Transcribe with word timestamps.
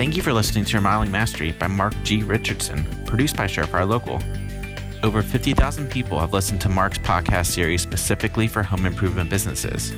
Thank 0.00 0.16
you 0.16 0.22
for 0.22 0.32
listening 0.32 0.64
to 0.64 0.78
Remodeling 0.78 1.10
Mastery 1.10 1.52
by 1.52 1.66
Mark 1.66 1.92
G. 2.04 2.22
Richardson, 2.22 2.86
produced 3.04 3.36
by 3.36 3.44
Surefire 3.44 3.86
Local. 3.86 4.18
Over 5.02 5.20
50,000 5.20 5.90
people 5.90 6.18
have 6.18 6.32
listened 6.32 6.62
to 6.62 6.70
Mark's 6.70 6.96
podcast 6.96 7.48
series 7.48 7.82
specifically 7.82 8.48
for 8.48 8.62
home 8.62 8.86
improvement 8.86 9.28
businesses. 9.28 9.92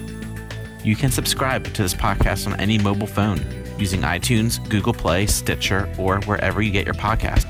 You 0.82 0.96
can 0.96 1.12
subscribe 1.12 1.72
to 1.72 1.82
this 1.82 1.94
podcast 1.94 2.48
on 2.48 2.58
any 2.58 2.78
mobile 2.78 3.06
phone 3.06 3.40
using 3.78 4.00
iTunes, 4.00 4.58
Google 4.68 4.92
Play, 4.92 5.26
Stitcher, 5.26 5.88
or 5.96 6.18
wherever 6.22 6.60
you 6.60 6.72
get 6.72 6.84
your 6.84 6.94
podcast. 6.94 7.46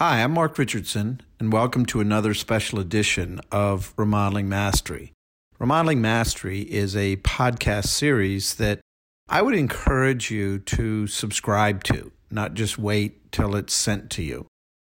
Hi, 0.00 0.24
I'm 0.24 0.32
Mark 0.32 0.58
Richardson, 0.58 1.20
and 1.38 1.52
welcome 1.52 1.86
to 1.86 2.00
another 2.00 2.34
special 2.34 2.80
edition 2.80 3.40
of 3.52 3.94
Remodeling 3.96 4.48
Mastery. 4.48 5.12
Remodeling 5.62 6.00
Mastery 6.00 6.62
is 6.62 6.96
a 6.96 7.18
podcast 7.18 7.86
series 7.86 8.56
that 8.56 8.80
I 9.28 9.42
would 9.42 9.54
encourage 9.54 10.28
you 10.28 10.58
to 10.58 11.06
subscribe 11.06 11.84
to, 11.84 12.10
not 12.32 12.54
just 12.54 12.78
wait 12.78 13.30
till 13.30 13.54
it's 13.54 13.72
sent 13.72 14.10
to 14.10 14.24
you. 14.24 14.48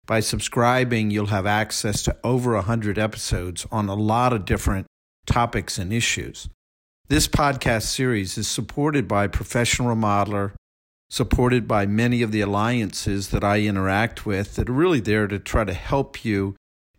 By 0.07 0.21
subscribing, 0.21 1.11
you'll 1.11 1.27
have 1.27 1.45
access 1.45 2.01
to 2.01 2.17
over 2.23 2.55
100 2.55 2.97
episodes 2.97 3.67
on 3.71 3.89
a 3.89 3.93
lot 3.93 4.33
of 4.33 4.45
different 4.45 4.87
topics 5.27 5.77
and 5.77 5.93
issues. 5.93 6.49
This 7.09 7.27
podcast 7.27 7.83
series 7.83 8.35
is 8.35 8.47
supported 8.47 9.07
by 9.07 9.27
Professional 9.27 9.95
Remodeler, 9.95 10.53
supported 11.11 11.67
by 11.67 11.85
many 11.85 12.23
of 12.23 12.31
the 12.31 12.41
alliances 12.41 13.29
that 13.29 13.43
I 13.43 13.59
interact 13.59 14.25
with 14.25 14.55
that 14.55 14.67
are 14.67 14.73
really 14.73 14.99
there 14.99 15.27
to 15.27 15.37
try 15.37 15.63
to 15.63 15.73
help 15.73 16.25
you 16.25 16.55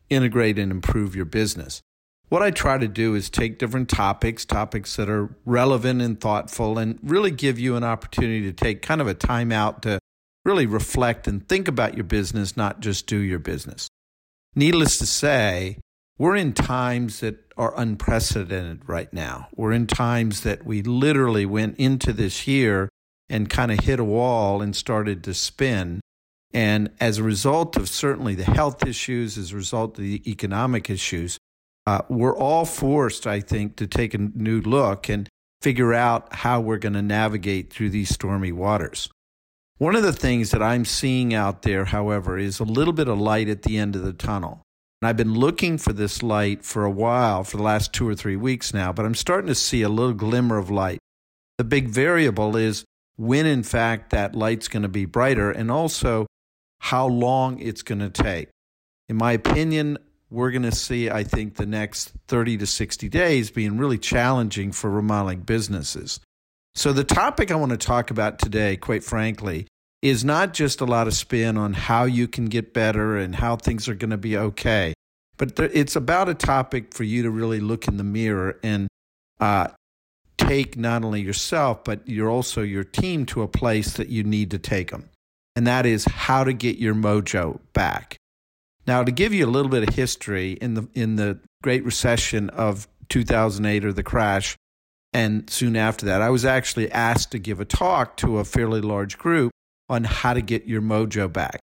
integrate 0.08 0.56
and 0.56 0.70
improve 0.70 1.16
your 1.16 1.24
business. 1.24 1.82
What 2.28 2.42
I 2.42 2.50
try 2.50 2.76
to 2.76 2.88
do 2.88 3.14
is 3.14 3.30
take 3.30 3.58
different 3.58 3.88
topics, 3.88 4.44
topics 4.44 4.96
that 4.96 5.08
are 5.08 5.34
relevant 5.44 6.02
and 6.02 6.20
thoughtful, 6.20 6.76
and 6.76 6.98
really 7.02 7.30
give 7.30 7.58
you 7.58 7.76
an 7.76 7.84
opportunity 7.84 8.42
to 8.42 8.52
take 8.52 8.82
kind 8.82 9.00
of 9.00 9.06
a 9.06 9.14
time 9.14 9.52
out 9.52 9.82
to 9.82 10.00
really 10.44 10.66
reflect 10.66 11.28
and 11.28 11.48
think 11.48 11.68
about 11.68 11.94
your 11.94 12.04
business, 12.04 12.56
not 12.56 12.80
just 12.80 13.06
do 13.06 13.18
your 13.18 13.38
business. 13.38 13.88
Needless 14.56 14.98
to 14.98 15.06
say, 15.06 15.78
we're 16.18 16.34
in 16.34 16.52
times 16.52 17.20
that 17.20 17.36
are 17.56 17.78
unprecedented 17.78 18.88
right 18.88 19.12
now. 19.12 19.48
We're 19.54 19.72
in 19.72 19.86
times 19.86 20.40
that 20.42 20.66
we 20.66 20.82
literally 20.82 21.46
went 21.46 21.76
into 21.78 22.12
this 22.12 22.46
year 22.46 22.88
and 23.28 23.50
kind 23.50 23.70
of 23.70 23.80
hit 23.80 24.00
a 24.00 24.04
wall 24.04 24.62
and 24.62 24.74
started 24.74 25.22
to 25.24 25.34
spin. 25.34 26.00
And 26.52 26.90
as 27.00 27.18
a 27.18 27.22
result 27.22 27.76
of 27.76 27.88
certainly 27.88 28.34
the 28.34 28.44
health 28.44 28.86
issues, 28.86 29.36
as 29.36 29.52
a 29.52 29.56
result 29.56 29.98
of 29.98 30.04
the 30.04 30.22
economic 30.28 30.88
issues, 30.90 31.38
uh, 31.86 32.02
we're 32.08 32.36
all 32.36 32.64
forced, 32.64 33.26
I 33.26 33.40
think, 33.40 33.76
to 33.76 33.86
take 33.86 34.14
a 34.14 34.18
new 34.18 34.60
look 34.60 35.08
and 35.08 35.28
figure 35.62 35.94
out 35.94 36.34
how 36.34 36.60
we're 36.60 36.78
going 36.78 36.94
to 36.94 37.02
navigate 37.02 37.72
through 37.72 37.90
these 37.90 38.10
stormy 38.10 38.52
waters. 38.52 39.08
One 39.78 39.94
of 39.94 40.02
the 40.02 40.12
things 40.12 40.50
that 40.52 40.62
I'm 40.62 40.84
seeing 40.84 41.34
out 41.34 41.62
there, 41.62 41.84
however, 41.86 42.38
is 42.38 42.60
a 42.60 42.64
little 42.64 42.92
bit 42.92 43.08
of 43.08 43.18
light 43.18 43.48
at 43.48 43.62
the 43.62 43.78
end 43.78 43.94
of 43.94 44.02
the 44.02 44.12
tunnel. 44.12 44.62
And 45.00 45.08
I've 45.08 45.16
been 45.16 45.34
looking 45.34 45.76
for 45.76 45.92
this 45.92 46.22
light 46.22 46.64
for 46.64 46.84
a 46.84 46.90
while, 46.90 47.44
for 47.44 47.58
the 47.58 47.62
last 47.62 47.92
two 47.92 48.08
or 48.08 48.14
three 48.14 48.36
weeks 48.36 48.72
now, 48.72 48.92
but 48.92 49.04
I'm 49.04 49.14
starting 49.14 49.48
to 49.48 49.54
see 49.54 49.82
a 49.82 49.88
little 49.90 50.14
glimmer 50.14 50.56
of 50.56 50.70
light. 50.70 50.98
The 51.58 51.64
big 51.64 51.88
variable 51.88 52.56
is 52.56 52.84
when, 53.16 53.44
in 53.44 53.62
fact, 53.62 54.10
that 54.10 54.34
light's 54.34 54.68
going 54.68 54.82
to 54.82 54.88
be 54.88 55.04
brighter 55.04 55.50
and 55.50 55.70
also 55.70 56.26
how 56.80 57.06
long 57.06 57.58
it's 57.60 57.82
going 57.82 57.98
to 57.98 58.10
take. 58.10 58.48
In 59.08 59.16
my 59.16 59.32
opinion, 59.32 59.98
we're 60.30 60.50
going 60.50 60.62
to 60.62 60.72
see, 60.72 61.10
I 61.10 61.24
think, 61.24 61.56
the 61.56 61.66
next 61.66 62.12
30 62.28 62.58
to 62.58 62.66
60 62.66 63.08
days 63.08 63.50
being 63.50 63.78
really 63.78 63.98
challenging 63.98 64.72
for 64.72 64.90
remodeling 64.90 65.40
businesses. 65.40 66.20
So, 66.74 66.92
the 66.92 67.04
topic 67.04 67.50
I 67.50 67.54
want 67.54 67.72
to 67.72 67.78
talk 67.78 68.10
about 68.10 68.38
today, 68.38 68.76
quite 68.76 69.04
frankly, 69.04 69.66
is 70.02 70.24
not 70.24 70.52
just 70.52 70.80
a 70.80 70.84
lot 70.84 71.06
of 71.06 71.14
spin 71.14 71.56
on 71.56 71.72
how 71.72 72.04
you 72.04 72.28
can 72.28 72.46
get 72.46 72.74
better 72.74 73.16
and 73.16 73.34
how 73.34 73.56
things 73.56 73.88
are 73.88 73.94
going 73.94 74.10
to 74.10 74.16
be 74.16 74.36
okay, 74.36 74.92
but 75.38 75.58
it's 75.58 75.96
about 75.96 76.28
a 76.28 76.34
topic 76.34 76.94
for 76.94 77.04
you 77.04 77.22
to 77.22 77.30
really 77.30 77.60
look 77.60 77.88
in 77.88 77.96
the 77.96 78.04
mirror 78.04 78.58
and 78.62 78.88
uh, 79.40 79.68
take 80.36 80.76
not 80.76 81.04
only 81.04 81.22
yourself, 81.22 81.84
but 81.84 82.06
you're 82.06 82.30
also 82.30 82.62
your 82.62 82.84
team 82.84 83.26
to 83.26 83.42
a 83.42 83.48
place 83.48 83.94
that 83.94 84.08
you 84.08 84.22
need 84.22 84.50
to 84.50 84.58
take 84.58 84.90
them. 84.90 85.08
And 85.54 85.66
that 85.66 85.86
is 85.86 86.04
how 86.04 86.44
to 86.44 86.52
get 86.52 86.76
your 86.78 86.94
mojo 86.94 87.60
back. 87.72 88.16
Now, 88.86 89.02
to 89.02 89.10
give 89.10 89.34
you 89.34 89.44
a 89.44 89.50
little 89.50 89.70
bit 89.70 89.88
of 89.88 89.94
history, 89.94 90.52
in 90.52 90.74
the 90.74 90.88
in 90.94 91.16
the 91.16 91.40
Great 91.62 91.84
Recession 91.84 92.50
of 92.50 92.86
2008 93.08 93.84
or 93.84 93.92
the 93.92 94.02
crash, 94.02 94.56
and 95.12 95.48
soon 95.50 95.76
after 95.76 96.06
that, 96.06 96.22
I 96.22 96.30
was 96.30 96.44
actually 96.44 96.90
asked 96.92 97.32
to 97.32 97.38
give 97.38 97.60
a 97.60 97.64
talk 97.64 98.16
to 98.18 98.38
a 98.38 98.44
fairly 98.44 98.80
large 98.80 99.18
group 99.18 99.50
on 99.88 100.04
how 100.04 100.34
to 100.34 100.42
get 100.42 100.66
your 100.66 100.82
mojo 100.82 101.32
back. 101.32 101.58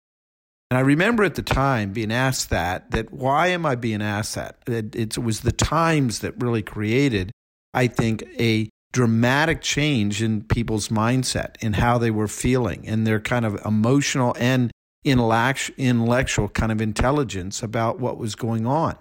And 0.71 0.77
I 0.79 0.81
remember 0.81 1.23
at 1.23 1.35
the 1.35 1.43
time 1.43 1.93
being 1.93 2.11
asked 2.11 2.49
that, 2.49 2.89
that 2.91 3.13
why 3.13 3.47
am 3.47 3.63
I 3.63 3.75
being 3.75 4.01
asked 4.01 4.33
that? 4.35 4.57
It, 4.65 5.17
was 5.19 5.41
the 5.41 5.51
times 5.51 6.19
that 6.19 6.41
really 6.41 6.63
created, 6.63 7.31
I 7.75 7.85
think, 7.85 8.23
a 8.39 8.69
dramatic 8.91 9.61
change 9.61 10.23
in 10.23 10.41
people's 10.41 10.87
mindset 10.87 11.57
and 11.61 11.75
how 11.75 11.99
they 11.99 12.09
were 12.09 12.27
feeling 12.27 12.87
and 12.87 13.05
their 13.05 13.19
kind 13.19 13.45
of 13.45 13.63
emotional 13.63 14.35
and 14.39 14.71
intellectual 15.03 16.49
kind 16.49 16.71
of 16.71 16.81
intelligence 16.81 17.61
about 17.61 17.99
what 17.99 18.17
was 18.17 18.35
going 18.35 18.65
on. 18.65 18.97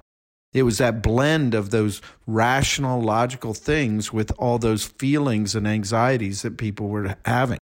It 0.53 0.65
was 0.65 0.79
that 0.79 1.03
blend 1.03 1.55
of 1.55 1.71
those 1.71 2.03
rational, 2.27 3.01
logical 3.01 3.55
things 3.55 4.13
with 4.13 4.33
all 4.39 4.59
those 4.59 4.85
feelings 4.85 5.55
and 5.55 5.67
anxieties 5.67 6.43
that 6.43 6.59
people 6.59 6.89
were 6.89 7.17
having. 7.25 7.59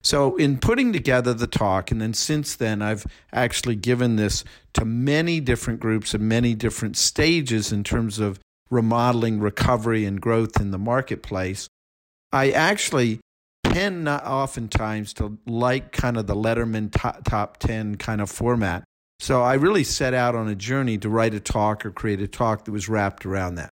So, 0.00 0.36
in 0.36 0.58
putting 0.58 0.92
together 0.92 1.34
the 1.34 1.48
talk, 1.48 1.90
and 1.90 2.00
then 2.00 2.14
since 2.14 2.54
then, 2.54 2.80
I've 2.82 3.04
actually 3.32 3.74
given 3.74 4.16
this 4.16 4.44
to 4.74 4.84
many 4.84 5.40
different 5.40 5.80
groups 5.80 6.14
and 6.14 6.28
many 6.28 6.54
different 6.54 6.96
stages 6.96 7.72
in 7.72 7.82
terms 7.82 8.18
of 8.18 8.38
remodeling, 8.70 9.40
recovery, 9.40 10.04
and 10.04 10.20
growth 10.20 10.60
in 10.60 10.70
the 10.70 10.78
marketplace. 10.78 11.68
I 12.32 12.50
actually 12.50 13.20
tend 13.72 14.04
not 14.04 14.24
oftentimes 14.24 15.12
to 15.14 15.38
like 15.46 15.92
kind 15.92 16.16
of 16.16 16.26
the 16.26 16.34
Letterman 16.34 16.90
top, 16.92 17.24
top 17.24 17.58
10 17.58 17.96
kind 17.96 18.20
of 18.20 18.30
format 18.30 18.84
so 19.20 19.42
I 19.42 19.54
really 19.54 19.84
set 19.84 20.14
out 20.14 20.34
on 20.34 20.48
a 20.48 20.54
journey 20.54 20.96
to 20.98 21.08
write 21.08 21.34
a 21.34 21.40
talk 21.40 21.84
or 21.84 21.90
create 21.90 22.20
a 22.20 22.28
talk 22.28 22.64
that 22.64 22.72
was 22.72 22.88
wrapped 22.88 23.26
around 23.26 23.56
that. 23.56 23.70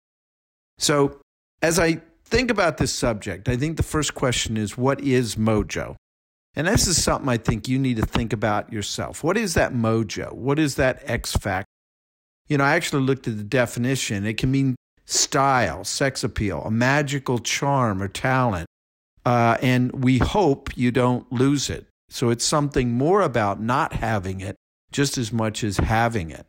So 0.79 1.21
as 1.61 1.79
I 1.79 2.01
think 2.25 2.51
about 2.51 2.79
this 2.79 2.93
subject, 2.93 3.49
I 3.49 3.57
think 3.57 3.77
the 3.77 3.83
first 3.83 4.15
question 4.15 4.57
is 4.57 4.79
what 4.79 5.01
is 5.01 5.37
mojo? 5.37 5.97
And 6.57 6.67
this 6.67 6.87
is 6.87 7.03
something 7.03 7.29
I 7.29 7.37
think 7.37 7.69
you 7.69 7.79
need 7.79 7.97
to 7.97 8.07
think 8.07 8.33
about 8.33 8.73
yourself. 8.73 9.23
What 9.23 9.37
is 9.37 9.55
that 9.55 9.73
mojo? 9.73 10.33
What 10.33 10.59
is 10.59 10.77
that 10.77 11.03
X 11.05 11.33
factor? 11.33 11.69
You 12.49 12.59
know, 12.59 12.65
I 12.65 12.75
actually 12.75 13.03
looked 13.03 13.27
at 13.27 13.37
the 13.37 13.45
definition. 13.45 14.25
It 14.25 14.37
can 14.37 14.51
mean 14.51 14.77
style, 15.05 15.85
sex 15.85 16.23
appeal, 16.23 16.63
a 16.63 16.71
magical 16.71 17.39
charm 17.39 18.03
or 18.03 18.09
talent. 18.09 18.67
Uh, 19.25 19.57
and 19.63 20.05
we 20.05 20.19
hope 20.19 20.77
you 20.77 20.91
don't 20.91 21.31
lose 21.33 21.71
it. 21.71 21.87
So 22.09 22.31
it's 22.31 22.45
something 22.45 22.93
more 22.93 23.23
about 23.23 23.61
not 23.61 23.95
having 23.95 24.41
it 24.41 24.57
just 24.93 25.19
as 25.19 25.33
much 25.33 25.65
as 25.65 25.79
having 25.79 26.31
it. 26.31 26.47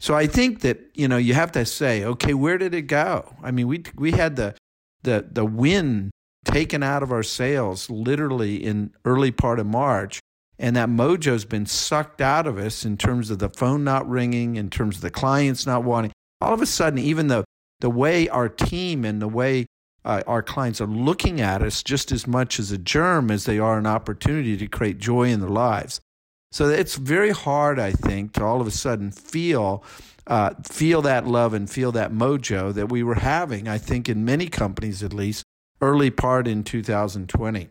So 0.00 0.14
I 0.14 0.26
think 0.26 0.60
that 0.60 0.78
you 0.94 1.08
know 1.08 1.16
you 1.16 1.34
have 1.34 1.52
to 1.52 1.64
say, 1.64 2.04
okay, 2.04 2.34
where 2.34 2.58
did 2.58 2.74
it 2.74 2.82
go? 2.82 3.34
I 3.42 3.50
mean, 3.50 3.66
we 3.68 3.84
we 3.96 4.12
had 4.12 4.36
the 4.36 4.54
the 5.02 5.26
the 5.30 5.44
wind 5.44 6.10
taken 6.44 6.82
out 6.82 7.02
of 7.02 7.12
our 7.12 7.22
sails 7.22 7.90
literally 7.90 8.56
in 8.64 8.92
early 9.04 9.30
part 9.30 9.58
of 9.58 9.66
March, 9.66 10.20
and 10.58 10.76
that 10.76 10.88
mojo's 10.88 11.44
been 11.44 11.66
sucked 11.66 12.20
out 12.20 12.46
of 12.46 12.58
us 12.58 12.84
in 12.84 12.96
terms 12.96 13.30
of 13.30 13.38
the 13.38 13.50
phone 13.50 13.84
not 13.84 14.08
ringing, 14.08 14.56
in 14.56 14.70
terms 14.70 14.96
of 14.96 15.02
the 15.02 15.10
clients 15.10 15.66
not 15.66 15.84
wanting. 15.84 16.12
All 16.40 16.54
of 16.54 16.62
a 16.62 16.66
sudden, 16.66 16.98
even 16.98 17.26
the 17.26 17.44
the 17.80 17.90
way 17.90 18.28
our 18.28 18.48
team 18.48 19.04
and 19.04 19.20
the 19.20 19.28
way 19.28 19.66
uh, 20.04 20.22
our 20.26 20.42
clients 20.42 20.80
are 20.80 20.86
looking 20.86 21.40
at 21.40 21.62
us 21.62 21.82
just 21.82 22.12
as 22.12 22.26
much 22.26 22.58
as 22.58 22.70
a 22.72 22.78
germ 22.78 23.30
as 23.30 23.44
they 23.44 23.58
are 23.58 23.78
an 23.78 23.86
opportunity 23.86 24.56
to 24.56 24.66
create 24.66 24.98
joy 24.98 25.24
in 25.24 25.40
their 25.40 25.48
lives. 25.48 26.00
So 26.50 26.68
it's 26.68 26.96
very 26.96 27.30
hard, 27.30 27.78
I 27.78 27.92
think, 27.92 28.32
to 28.34 28.44
all 28.44 28.60
of 28.60 28.66
a 28.66 28.70
sudden 28.70 29.10
feel 29.10 29.84
uh, 30.26 30.50
feel 30.62 31.00
that 31.02 31.26
love 31.26 31.54
and 31.54 31.70
feel 31.70 31.90
that 31.92 32.12
mojo 32.12 32.72
that 32.74 32.90
we 32.90 33.02
were 33.02 33.14
having. 33.14 33.66
I 33.66 33.78
think 33.78 34.08
in 34.08 34.26
many 34.26 34.46
companies, 34.48 35.02
at 35.02 35.14
least, 35.14 35.42
early 35.80 36.10
part 36.10 36.46
in 36.46 36.64
2020. 36.64 37.68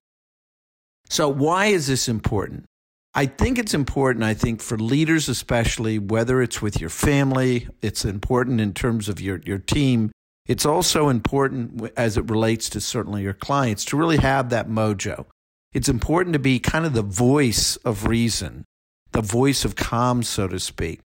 So 1.10 1.30
why 1.30 1.68
is 1.68 1.88
this 1.88 2.08
important? 2.08 2.66
I 3.14 3.26
think 3.26 3.58
it's 3.58 3.74
important, 3.74 4.24
I 4.24 4.34
think, 4.34 4.62
for 4.62 4.78
leaders, 4.78 5.30
especially, 5.30 5.98
whether 5.98 6.42
it's 6.42 6.62
with 6.62 6.80
your 6.80 6.90
family, 6.90 7.68
it's 7.82 8.06
important 8.06 8.62
in 8.62 8.74
terms 8.74 9.10
of 9.10 9.20
your, 9.22 9.40
your 9.46 9.58
team. 9.58 10.12
It's 10.48 10.66
also 10.66 11.10
important 11.10 11.92
as 11.98 12.18
it 12.18 12.30
relates 12.30 12.70
to 12.70 12.82
certainly 12.82 13.24
your 13.24 13.34
clients 13.34 13.84
to 13.86 13.98
really 13.98 14.18
have 14.18 14.50
that 14.50 14.70
mojo. 14.70 15.26
It's 15.74 15.90
important 15.90 16.34
to 16.34 16.40
be 16.40 16.60
kind 16.60 16.86
of 16.86 16.94
the 16.94 17.02
voice 17.02 17.76
of 17.78 18.08
reason, 18.08 18.64
the 19.12 19.22
voice 19.22 19.66
of 19.66 19.76
calm, 19.76 20.24
so 20.24 20.48
to 20.48 20.60
speak, 20.60 21.02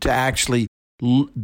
to 0.00 0.10
actually 0.10 0.68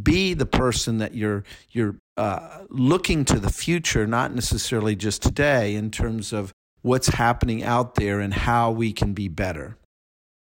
be 0.01 0.33
the 0.33 0.45
person 0.45 0.99
that 0.99 1.13
your 1.13 1.43
your 1.71 1.97
uh, 2.17 2.63
looking 2.69 3.25
to 3.25 3.39
the 3.39 3.51
future, 3.51 4.07
not 4.07 4.33
necessarily 4.33 4.95
just 4.95 5.21
today, 5.21 5.75
in 5.75 5.91
terms 5.91 6.31
of 6.31 6.53
what's 6.81 7.07
happening 7.09 7.63
out 7.63 7.95
there 7.95 8.19
and 8.19 8.33
how 8.33 8.71
we 8.71 8.93
can 8.93 9.13
be 9.13 9.27
better. 9.27 9.77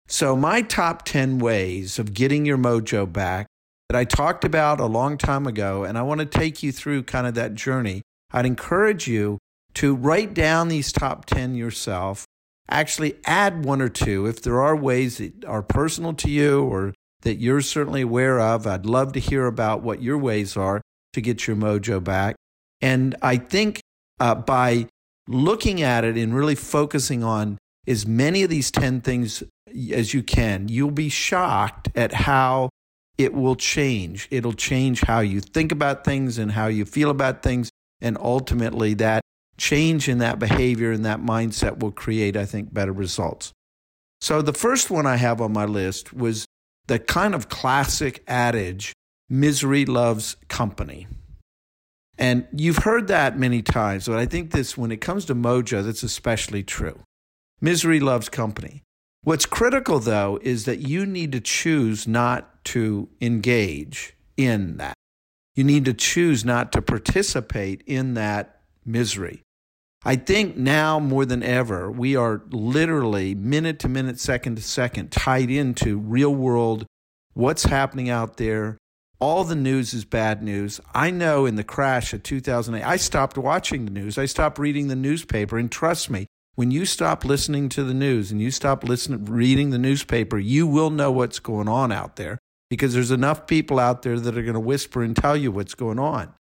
So, 0.08 0.36
my 0.36 0.62
top 0.62 1.04
10 1.06 1.40
ways 1.40 1.98
of 1.98 2.13
getting 2.13 2.46
your 2.46 2.58
mojo 2.58 3.12
back 3.12 3.48
that 3.90 3.98
I 3.98 4.04
talked 4.06 4.44
about 4.44 4.80
a 4.80 4.86
long 4.86 5.18
time 5.18 5.46
ago, 5.46 5.84
and 5.84 5.98
I 5.98 6.02
want 6.02 6.20
to 6.20 6.26
take 6.26 6.64
you 6.64 6.72
through 6.72 7.04
kind 7.04 7.28
of 7.28 7.36
that 7.36 7.56
journey. 7.56 8.02
I'd 8.32 8.46
encourage 8.46 9.08
you 9.08 9.38
to 9.76 9.96
write 9.96 10.34
down 10.34 10.68
these 10.68 10.92
top 10.92 11.26
10 11.26 11.56
yourself. 11.56 12.26
Actually, 12.70 13.16
add 13.26 13.64
one 13.64 13.82
or 13.82 13.90
two 13.90 14.26
if 14.26 14.42
there 14.42 14.62
are 14.62 14.76
ways 14.76 15.18
that 15.20 15.46
are 15.46 15.62
personal 15.62 16.14
to 16.14 16.30
you 16.30 16.64
or 16.64 16.94
that 17.22 17.36
you're 17.36 17.62
certainly 17.62 18.02
aware 18.02 18.40
of. 18.40 18.66
I'd 18.66 18.86
love 18.86 19.14
to 19.14 19.20
hear 19.20 19.46
about 19.46 19.84
what 19.84 20.02
your 20.02 20.18
ways 20.18 20.58
are 20.58 20.82
to 21.14 21.22
get 21.22 21.48
your 21.48 21.56
mojo 21.56 22.04
back. 22.04 22.36
And 22.82 23.16
I 23.22 23.38
think 23.38 23.82
uh, 24.20 24.36
by 24.36 24.88
looking 25.28 25.82
at 25.82 26.04
it 26.04 26.18
and 26.18 26.36
really 26.36 26.56
focusing 26.56 27.24
on 27.24 27.58
as 27.88 28.08
many 28.08 28.44
of 28.44 28.50
these 28.50 28.72
10 28.72 29.02
things 29.02 29.44
as 29.92 30.14
you 30.14 30.24
can, 30.24 30.68
you'll 30.70 30.92
be 30.92 31.10
shocked 31.10 31.90
at 31.96 32.14
how 32.14 32.70
it 33.17 33.33
will 33.33 33.56
change. 33.56 34.27
It'll 34.31 34.53
change 34.53 35.01
how 35.01 35.19
you 35.19 35.41
think 35.41 35.71
about 35.71 36.03
things 36.03 36.38
and 36.38 36.51
how 36.51 36.67
you 36.67 36.85
feel 36.85 37.09
about 37.09 37.44
things. 37.44 37.69
And 38.01 38.17
ultimately, 38.17 38.94
that 38.95 39.21
change 39.57 40.09
in 40.09 40.17
that 40.17 40.39
behavior 40.39 40.91
and 40.91 41.06
that 41.06 41.21
mindset 41.21 41.79
will 41.79 41.91
create, 41.91 42.35
I 42.35 42.45
think, 42.45 42.73
better 42.73 42.91
results. 42.91 43.53
So, 44.21 44.41
the 44.41 44.53
first 44.53 44.89
one 44.89 45.06
I 45.06 45.15
have 45.15 45.41
on 45.41 45.53
my 45.53 45.65
list 45.65 46.13
was 46.13 46.45
the 46.88 47.00
kind 47.00 47.33
of 47.33 47.50
classic 47.50 48.23
adage 48.27 48.94
misery 49.29 49.85
loves 49.85 50.35
company. 50.47 51.07
And 52.17 52.47
you've 52.53 52.77
heard 52.77 53.07
that 53.07 53.38
many 53.38 53.62
times, 53.62 54.07
but 54.07 54.17
I 54.17 54.25
think 54.25 54.51
this, 54.51 54.77
when 54.77 54.91
it 54.91 55.01
comes 55.01 55.25
to 55.25 55.35
mojo, 55.35 55.83
that's 55.83 56.03
especially 56.03 56.63
true. 56.63 57.00
Misery 57.59 58.00
loves 58.00 58.29
company. 58.29 58.83
What's 59.23 59.45
critical, 59.45 60.00
though, 60.00 60.39
is 60.41 60.65
that 60.65 60.79
you 60.79 61.06
need 61.06 61.31
to 61.33 61.41
choose 61.41 62.07
not 62.07 62.55
to 62.65 63.09
engage 63.21 64.15
in 64.38 64.77
that. 64.77 64.95
You 65.56 65.63
need 65.63 65.85
to 65.85 65.94
choose 65.94 66.44
not 66.44 66.71
to 66.73 66.81
participate 66.81 67.81
in 67.85 68.13
that 68.15 68.62
misery. 68.85 69.41
I 70.03 70.17
think 70.17 70.56
now 70.56 71.00
more 71.00 71.25
than 71.25 71.41
ever, 71.41 71.89
we 71.89 72.15
are 72.15 72.44
literally 72.51 73.33
minute 73.33 73.79
to 73.79 73.89
minute, 73.89 74.19
second 74.19 74.57
to 74.57 74.62
second 74.62 75.12
tied 75.12 75.50
into 75.50 75.97
real 75.97 76.35
world, 76.35 76.85
what's 77.33 77.63
happening 77.63 78.09
out 78.09 78.38
there. 78.38 78.77
All 79.19 79.45
the 79.45 79.56
news 79.56 79.94
is 79.94 80.06
bad 80.06 80.44
news. 80.44 80.79
I 80.94 81.09
know 81.09 81.45
in 81.45 81.56
the 81.56 81.63
crash 81.63 82.13
of 82.13 82.21
2008, 82.21 82.85
I 82.85 82.97
stopped 82.97 83.38
watching 83.38 83.85
the 83.85 83.91
news. 83.91 84.17
I 84.17 84.25
stopped 84.25 84.59
reading 84.59 84.89
the 84.89 84.95
newspaper. 84.95 85.57
And 85.57 85.71
trust 85.71 86.09
me, 86.09 86.27
when 86.56 86.69
you 86.69 86.85
stop 86.85 87.25
listening 87.25 87.69
to 87.69 87.83
the 87.83 87.94
news 87.94 88.29
and 88.31 88.41
you 88.41 88.51
stop 88.51 88.83
listening, 88.83 89.25
reading 89.25 89.69
the 89.71 89.79
newspaper, 89.79 90.38
you 90.38 90.67
will 90.67 90.89
know 90.89 91.12
what's 91.12 91.39
going 91.39 91.69
on 91.69 91.91
out 91.91 92.17
there 92.17 92.38
because 92.69 92.94
there's 92.94 93.12
enough 93.12 93.47
people 93.47 93.79
out 93.79 94.01
there 94.01 94.19
that 94.19 94.38
are 94.38 94.41
going 94.41 94.53
to 94.53 94.59
whisper 94.59 95.03
and 95.03 95.15
tell 95.15 95.38
you 95.38 95.51
what's 95.51 95.75
going 95.75 96.00
on. 96.00 96.33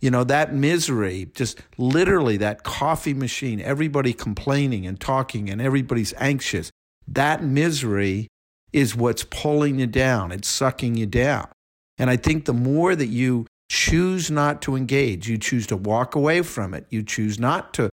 You 0.00 0.10
know, 0.10 0.24
that 0.24 0.54
misery, 0.54 1.30
just 1.34 1.60
literally 1.78 2.36
that 2.38 2.62
coffee 2.62 3.14
machine, 3.14 3.60
everybody 3.60 4.12
complaining 4.12 4.86
and 4.86 5.00
talking 5.00 5.48
and 5.48 5.60
everybody's 5.60 6.12
anxious. 6.18 6.70
That 7.08 7.42
misery 7.42 8.28
is 8.72 8.94
what's 8.94 9.24
pulling 9.24 9.78
you 9.78 9.86
down. 9.86 10.32
It's 10.32 10.48
sucking 10.48 10.96
you 10.96 11.06
down. 11.06 11.48
And 11.96 12.10
I 12.10 12.16
think 12.16 12.44
the 12.44 12.52
more 12.52 12.94
that 12.96 13.06
you 13.06 13.46
choose 13.70 14.30
not 14.30 14.60
to 14.62 14.76
engage, 14.76 15.28
you 15.28 15.38
choose 15.38 15.66
to 15.68 15.76
walk 15.76 16.14
away 16.14 16.42
from 16.42 16.74
it, 16.74 16.86
you 16.90 17.02
choose 17.02 17.38
not 17.38 17.72
to 17.74 17.88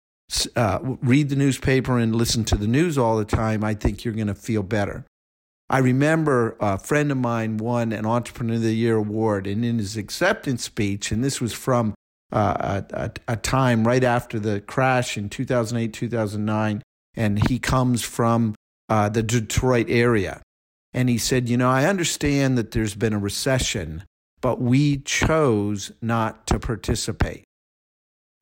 uh, 0.55 0.79
read 1.01 1.29
the 1.29 1.35
newspaper 1.35 1.97
and 1.97 2.15
listen 2.15 2.45
to 2.45 2.55
the 2.55 2.67
news 2.67 2.97
all 2.97 3.17
the 3.17 3.25
time, 3.25 3.63
I 3.63 3.73
think 3.73 4.03
you're 4.03 4.13
going 4.13 4.27
to 4.27 4.35
feel 4.35 4.63
better. 4.63 5.05
I 5.69 5.77
remember 5.79 6.55
a 6.59 6.79
friend 6.79 7.11
of 7.11 7.17
mine 7.17 7.57
won 7.57 7.91
an 7.91 8.05
Entrepreneur 8.05 8.55
of 8.55 8.63
the 8.63 8.73
Year 8.73 8.95
award, 8.95 9.45
and 9.45 9.63
in 9.63 9.77
his 9.77 9.97
acceptance 9.97 10.63
speech, 10.63 11.11
and 11.11 11.23
this 11.23 11.39
was 11.39 11.53
from 11.53 11.93
uh, 12.31 12.81
a, 12.91 13.11
a, 13.27 13.37
time 13.37 13.85
right 13.85 14.03
after 14.03 14.39
the 14.39 14.61
crash 14.61 15.17
in 15.17 15.29
2008, 15.29 15.93
2009, 15.93 16.81
and 17.15 17.47
he 17.47 17.59
comes 17.59 18.03
from 18.03 18.55
uh, 18.87 19.09
the 19.09 19.23
Detroit 19.23 19.87
area. 19.89 20.41
And 20.93 21.09
he 21.09 21.17
said, 21.17 21.49
You 21.49 21.57
know, 21.57 21.69
I 21.69 21.85
understand 21.85 22.57
that 22.57 22.71
there's 22.71 22.95
been 22.95 23.13
a 23.13 23.19
recession, 23.19 24.03
but 24.41 24.61
we 24.61 24.97
chose 24.99 25.91
not 26.01 26.47
to 26.47 26.59
participate. 26.59 27.43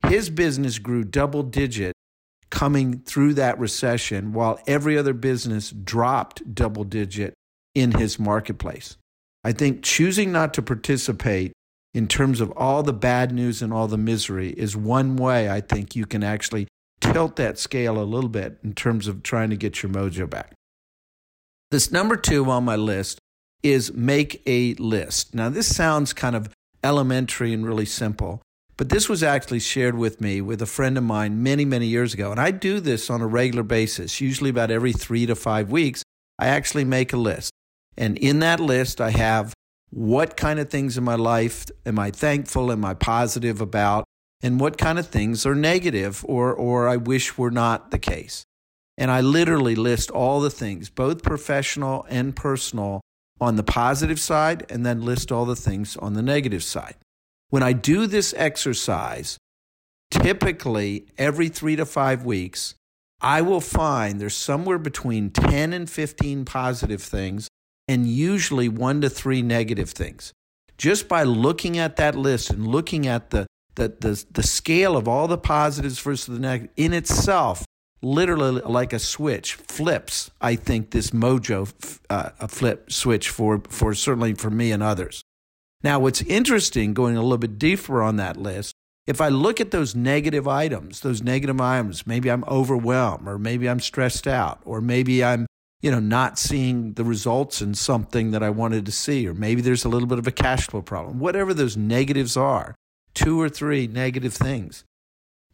His 0.06 0.30
business 0.30 0.78
grew 0.78 1.04
double 1.04 1.42
digit 1.42 1.94
coming 2.58 2.98
through 3.06 3.32
that 3.34 3.56
recession 3.56 4.32
while 4.32 4.58
every 4.66 4.98
other 4.98 5.12
business 5.12 5.70
dropped 5.70 6.56
double 6.56 6.82
digit 6.82 7.32
in 7.72 7.92
his 7.92 8.18
marketplace. 8.18 8.96
I 9.44 9.52
think 9.52 9.84
choosing 9.84 10.32
not 10.32 10.54
to 10.54 10.62
participate 10.62 11.52
in 11.94 12.08
terms 12.08 12.40
of 12.40 12.50
all 12.56 12.82
the 12.82 12.92
bad 12.92 13.30
news 13.30 13.62
and 13.62 13.72
all 13.72 13.86
the 13.86 13.96
misery 13.96 14.50
is 14.50 14.76
one 14.76 15.14
way 15.14 15.48
I 15.48 15.60
think 15.60 15.94
you 15.94 16.04
can 16.04 16.24
actually 16.24 16.66
tilt 17.00 17.36
that 17.36 17.60
scale 17.60 17.96
a 17.96 18.02
little 18.02 18.28
bit 18.28 18.58
in 18.64 18.72
terms 18.72 19.06
of 19.06 19.22
trying 19.22 19.50
to 19.50 19.56
get 19.56 19.80
your 19.80 19.92
mojo 19.92 20.28
back. 20.28 20.52
This 21.70 21.92
number 21.92 22.16
two 22.16 22.50
on 22.50 22.64
my 22.64 22.74
list 22.74 23.20
is 23.62 23.92
make 23.92 24.42
a 24.46 24.74
list. 24.74 25.32
Now, 25.32 25.48
this 25.48 25.72
sounds 25.72 26.12
kind 26.12 26.34
of 26.34 26.52
elementary 26.82 27.52
and 27.52 27.64
really 27.64 27.86
simple, 27.86 28.42
but 28.78 28.90
this 28.90 29.08
was 29.08 29.24
actually 29.24 29.58
shared 29.58 29.96
with 29.96 30.20
me 30.20 30.40
with 30.40 30.62
a 30.62 30.66
friend 30.66 30.96
of 30.96 31.02
mine 31.02 31.42
many, 31.42 31.64
many 31.64 31.86
years 31.86 32.14
ago. 32.14 32.30
And 32.30 32.40
I 32.40 32.52
do 32.52 32.78
this 32.78 33.10
on 33.10 33.20
a 33.20 33.26
regular 33.26 33.64
basis, 33.64 34.20
usually 34.20 34.50
about 34.50 34.70
every 34.70 34.92
three 34.92 35.26
to 35.26 35.34
five 35.34 35.70
weeks. 35.70 36.04
I 36.38 36.46
actually 36.46 36.84
make 36.84 37.12
a 37.12 37.16
list. 37.16 37.50
And 37.96 38.16
in 38.16 38.38
that 38.38 38.60
list, 38.60 39.00
I 39.00 39.10
have 39.10 39.52
what 39.90 40.36
kind 40.36 40.60
of 40.60 40.70
things 40.70 40.96
in 40.96 41.02
my 41.02 41.16
life 41.16 41.66
am 41.84 41.98
I 41.98 42.12
thankful, 42.12 42.70
am 42.70 42.84
I 42.84 42.94
positive 42.94 43.60
about, 43.60 44.04
and 44.42 44.60
what 44.60 44.78
kind 44.78 45.00
of 45.00 45.08
things 45.08 45.44
are 45.44 45.56
negative 45.56 46.24
or, 46.28 46.54
or 46.54 46.86
I 46.86 46.96
wish 46.96 47.36
were 47.36 47.50
not 47.50 47.90
the 47.90 47.98
case. 47.98 48.44
And 48.96 49.10
I 49.10 49.20
literally 49.22 49.74
list 49.74 50.08
all 50.12 50.40
the 50.40 50.50
things, 50.50 50.88
both 50.88 51.24
professional 51.24 52.06
and 52.08 52.36
personal, 52.36 53.00
on 53.40 53.56
the 53.56 53.64
positive 53.64 54.20
side, 54.20 54.66
and 54.68 54.86
then 54.86 55.04
list 55.04 55.32
all 55.32 55.44
the 55.44 55.56
things 55.56 55.96
on 55.96 56.14
the 56.14 56.22
negative 56.22 56.62
side. 56.62 56.94
When 57.50 57.62
I 57.62 57.72
do 57.72 58.06
this 58.06 58.34
exercise, 58.36 59.38
typically 60.10 61.06
every 61.16 61.48
three 61.48 61.76
to 61.76 61.86
five 61.86 62.24
weeks, 62.24 62.74
I 63.20 63.40
will 63.40 63.62
find 63.62 64.20
there's 64.20 64.36
somewhere 64.36 64.78
between 64.78 65.30
10 65.30 65.72
and 65.72 65.88
15 65.88 66.44
positive 66.44 67.02
things 67.02 67.48
and 67.88 68.06
usually 68.06 68.68
one 68.68 69.00
to 69.00 69.08
three 69.08 69.40
negative 69.40 69.90
things. 69.90 70.32
Just 70.76 71.08
by 71.08 71.22
looking 71.22 71.78
at 71.78 71.96
that 71.96 72.14
list 72.14 72.50
and 72.50 72.66
looking 72.66 73.06
at 73.06 73.30
the, 73.30 73.46
the, 73.76 73.88
the, 73.98 74.24
the 74.30 74.42
scale 74.42 74.96
of 74.96 75.08
all 75.08 75.26
the 75.26 75.38
positives 75.38 75.98
versus 75.98 76.26
the 76.26 76.38
negative 76.38 76.70
in 76.76 76.92
itself, 76.92 77.64
literally 78.02 78.60
like 78.60 78.92
a 78.92 78.98
switch 78.98 79.54
flips, 79.54 80.30
I 80.40 80.54
think, 80.54 80.90
this 80.90 81.10
mojo 81.10 81.98
uh, 82.10 82.30
a 82.38 82.46
flip 82.46 82.92
switch 82.92 83.30
for, 83.30 83.62
for 83.68 83.94
certainly 83.94 84.34
for 84.34 84.50
me 84.50 84.70
and 84.70 84.82
others. 84.82 85.22
Now, 85.82 86.00
what's 86.00 86.22
interesting, 86.22 86.92
going 86.92 87.16
a 87.16 87.22
little 87.22 87.38
bit 87.38 87.58
deeper 87.58 88.02
on 88.02 88.16
that 88.16 88.36
list, 88.36 88.74
if 89.06 89.20
I 89.20 89.28
look 89.28 89.60
at 89.60 89.70
those 89.70 89.94
negative 89.94 90.48
items, 90.48 91.00
those 91.00 91.22
negative 91.22 91.60
items, 91.60 92.06
maybe 92.06 92.30
I'm 92.30 92.44
overwhelmed, 92.44 93.28
or 93.28 93.38
maybe 93.38 93.68
I'm 93.68 93.80
stressed 93.80 94.26
out, 94.26 94.60
or 94.64 94.80
maybe 94.80 95.24
I'm, 95.24 95.46
you 95.80 95.90
know, 95.90 96.00
not 96.00 96.38
seeing 96.38 96.94
the 96.94 97.04
results 97.04 97.62
in 97.62 97.74
something 97.74 98.32
that 98.32 98.42
I 98.42 98.50
wanted 98.50 98.84
to 98.86 98.92
see, 98.92 99.26
or 99.26 99.34
maybe 99.34 99.62
there's 99.62 99.84
a 99.84 99.88
little 99.88 100.08
bit 100.08 100.18
of 100.18 100.26
a 100.26 100.32
cash 100.32 100.66
flow 100.66 100.82
problem, 100.82 101.20
whatever 101.20 101.54
those 101.54 101.76
negatives 101.76 102.36
are, 102.36 102.74
two 103.14 103.40
or 103.40 103.48
three 103.48 103.86
negative 103.86 104.34
things. 104.34 104.84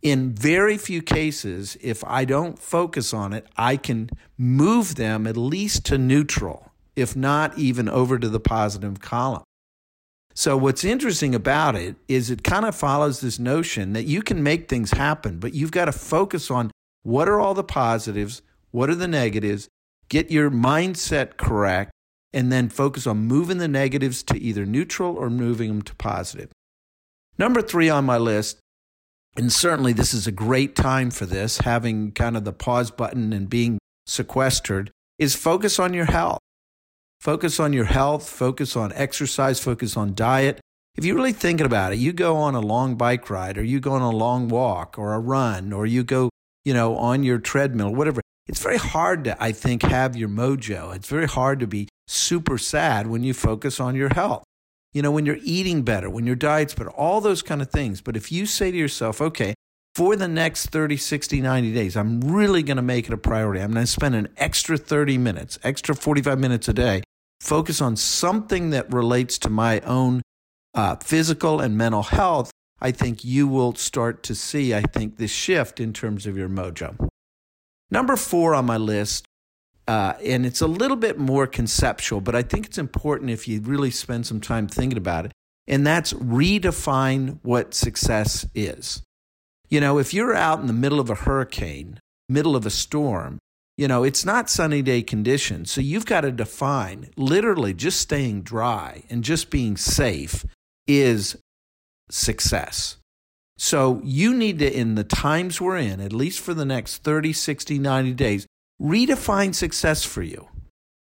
In 0.03 0.35
very 0.35 0.77
few 0.77 1.01
cases, 1.01 1.77
if 1.81 2.03
I 2.05 2.25
don't 2.25 2.59
focus 2.59 3.15
on 3.15 3.33
it, 3.33 3.47
I 3.57 3.77
can 3.77 4.11
move 4.37 4.97
them 4.97 5.27
at 5.27 5.37
least 5.37 5.87
to 5.87 5.99
neutral, 5.99 6.73
if 6.97 7.15
not 7.15 7.57
even 7.59 7.89
over 7.89 8.19
to 8.19 8.29
the 8.29 8.41
positive 8.41 9.01
column. 9.01 9.45
So, 10.37 10.57
what's 10.57 10.83
interesting 10.83 11.33
about 11.33 11.77
it 11.77 11.95
is 12.09 12.29
it 12.29 12.43
kind 12.43 12.65
of 12.65 12.75
follows 12.75 13.21
this 13.21 13.39
notion 13.39 13.93
that 13.93 14.05
you 14.05 14.21
can 14.21 14.43
make 14.43 14.69
things 14.69 14.91
happen, 14.91 15.39
but 15.39 15.55
you've 15.55 15.71
got 15.71 15.85
to 15.85 15.93
focus 15.93 16.51
on 16.51 16.73
what 17.05 17.29
are 17.29 17.39
all 17.39 17.55
the 17.55 17.63
positives, 17.63 18.43
what 18.73 18.91
are 18.91 18.97
the 18.97 19.07
negatives, 19.07 19.69
get 20.09 20.33
your 20.33 20.51
mindset 20.51 21.37
correct, 21.37 21.93
and 22.33 22.51
then 22.51 22.69
focus 22.69 23.07
on 23.07 23.19
moving 23.19 23.59
the 23.59 23.69
negatives 23.69 24.25
to 24.25 24.37
either 24.37 24.67
neutral 24.67 25.17
or 25.17 25.31
moving 25.31 25.69
them 25.69 25.83
to 25.83 25.95
positive. 25.95 26.51
Number 27.39 27.63
three 27.63 27.89
on 27.89 28.05
my 28.05 28.19
list, 28.19 28.59
and 29.37 29.53
certainly 29.53 29.93
this 29.93 30.13
is 30.13 30.27
a 30.27 30.33
great 30.33 30.75
time 30.75 31.13
for 31.13 31.27
this, 31.27 31.59
having 31.59 32.11
kind 32.11 32.37
of 32.37 32.45
the 32.45 32.53
pause 32.53 32.91
button 32.91 33.33
and 33.33 33.49
being 33.49 33.79
sequestered, 34.07 34.91
is 35.17 35.37
focus 35.37 35.79
on 35.79 35.95
your 35.95 36.07
health. 36.07 36.41
Focus 37.25 37.59
on 37.59 37.73
your 37.73 37.87
health, 37.87 38.29
focus 38.29 38.77
on 38.77 38.93
exercise, 38.93 39.59
focus 39.59 39.97
on 39.97 40.15
diet, 40.15 40.61
if 40.95 41.07
you're 41.07 41.17
really 41.17 41.33
thinking 41.33 41.65
about 41.65 41.95
it, 41.95 41.97
you 41.97 42.13
go 42.13 42.37
on 42.37 42.55
a 42.55 42.61
long 42.61 42.97
bike 42.97 43.31
ride 43.31 43.57
or 43.57 43.65
you 43.65 43.81
go 43.81 43.93
on 43.93 44.03
a 44.03 44.11
long 44.11 44.49
walk 44.49 44.99
or 44.99 45.15
a 45.15 45.19
run 45.19 45.73
or 45.73 45.87
you 45.87 46.05
go, 46.05 46.29
you 46.67 46.75
know, 46.75 46.97
on 46.97 47.25
your 47.25 47.39
treadmill, 47.39 47.95
whatever. 47.95 48.21
It's 48.47 48.63
very 48.63 48.77
hard 48.77 49.25
to, 49.25 49.43
I 49.43 49.53
think, 49.53 49.83
have 49.83 50.17
your 50.17 50.29
mojo. 50.29 50.95
It's 50.95 51.09
very 51.09 51.27
hard 51.27 51.61
to 51.61 51.67
be 51.67 51.89
super 52.07 52.59
sad 52.59 53.07
when 53.07 53.25
you 53.25 53.33
focus 53.33 53.81
on 53.81 53.97
your 53.97 54.13
health. 54.13 54.45
You 54.93 55.01
know, 55.01 55.11
when 55.11 55.25
you're 55.25 55.39
eating 55.43 55.81
better, 55.81 56.11
when 56.11 56.27
your 56.27 56.37
diet's 56.37 56.75
better, 56.75 56.91
all 56.91 57.23
those 57.23 57.41
kind 57.41 57.63
of 57.63 57.71
things. 57.71 58.03
But 58.03 58.17
if 58.17 58.31
you 58.31 58.45
say 58.45 58.71
to 58.71 58.77
yourself, 58.77 59.23
okay, 59.23 59.55
for 59.95 60.15
the 60.15 60.29
next 60.29 60.67
30, 60.67 60.99
60, 60.99 61.41
90 61.41 61.73
days, 61.73 61.97
I'm 61.97 62.21
really 62.21 62.63
going 62.63 62.77
to 62.77 62.83
make 62.83 63.07
it 63.07 63.15
a 63.15 63.17
priority. 63.17 63.63
I'm 63.63 63.73
going 63.73 63.87
to 63.87 63.91
spend 63.91 64.15
an 64.15 64.29
extra 64.37 64.77
30 64.77 65.17
minutes, 65.19 65.59
extra 65.65 65.95
45 65.97 66.39
minutes 66.39 66.69
a 66.69 66.73
day, 66.75 67.03
focus 67.45 67.81
on 67.81 67.95
something 67.95 68.71
that 68.71 68.93
relates 68.93 69.39
to 69.39 69.51
my 69.51 69.81
own 69.81 70.23
uh, 70.75 70.97
physical 70.97 71.61
and 71.61 71.77
mental 71.77 72.03
health. 72.03 72.51
I 72.81 72.91
think 72.91 73.25
you 73.25 73.47
will 73.47 73.75
start 73.75 74.23
to 74.25 74.35
see, 74.35 74.75
I 74.75 74.83
think, 74.83 75.17
this 75.17 75.31
shift 75.31 75.79
in 75.79 75.93
terms 75.93 76.27
of 76.27 76.37
your 76.37 76.49
mojo. 76.49 77.09
Number 77.91 78.17
four 78.17 78.55
on 78.55 78.65
my 78.65 78.79
list, 78.79 79.27
uh, 79.87 80.15
and 80.25 80.47
it's 80.47 80.63
a 80.63 80.67
little 80.67 80.97
bit 80.97 81.19
more 81.19 81.47
conceptual, 81.47 82.21
but 82.21 82.35
I 82.35 82.43
think 82.43 82.67
it's 82.67 82.79
important 82.79 83.31
if 83.31 83.47
you 83.47 83.61
really 83.61 83.91
spend 83.91 84.27
some 84.27 84.41
time 84.41 84.67
thinking 84.67 84.99
about 84.99 85.27
it, 85.27 85.33
and 85.67 85.87
that's 85.87 86.13
redefine 86.15 87.39
what 87.43 87.75
success 87.75 88.47
is. 88.55 89.03
You 89.69 89.81
know, 89.81 89.99
if 89.99 90.15
you're 90.15 90.35
out 90.35 90.61
in 90.61 90.67
the 90.67 90.73
middle 90.73 91.01
of 91.01 91.11
a 91.11 91.15
hurricane, 91.15 92.01
middle 92.29 92.57
of 92.57 92.65
a 92.67 92.71
storm, 92.71 93.39
you 93.77 93.89
know, 93.89 94.05
it's 94.05 94.25
not 94.25 94.49
sunny 94.49 94.83
day 94.83 95.03
conditions. 95.03 95.71
So 95.71 95.81
you've 95.81 96.07
got 96.07 96.23
to 96.23 96.31
define 96.31 97.11
literally 97.17 97.75
just 97.75 98.01
staying 98.01 98.43
dry 98.43 99.03
and 99.11 99.25
just 99.25 99.51
being 99.51 99.77
safe 99.77 100.47
is 100.87 101.37
success. 102.11 102.97
So 103.57 104.01
you 104.05 104.35
need 104.35 104.59
to, 104.61 104.73
in 104.73 104.95
the 104.95 105.05
times 105.05 105.61
we're 105.61 105.79
in, 105.79 106.01
at 106.01 106.13
least 106.13 106.41
for 106.41 106.55
the 106.55 106.65
next 106.65 107.05
30, 107.05 107.33
60, 107.33 107.79
90 107.79 108.13
days, 108.13 108.47
redefine 108.81 109.55
success 109.55 110.05
for 110.05 110.23
you. 110.23 110.49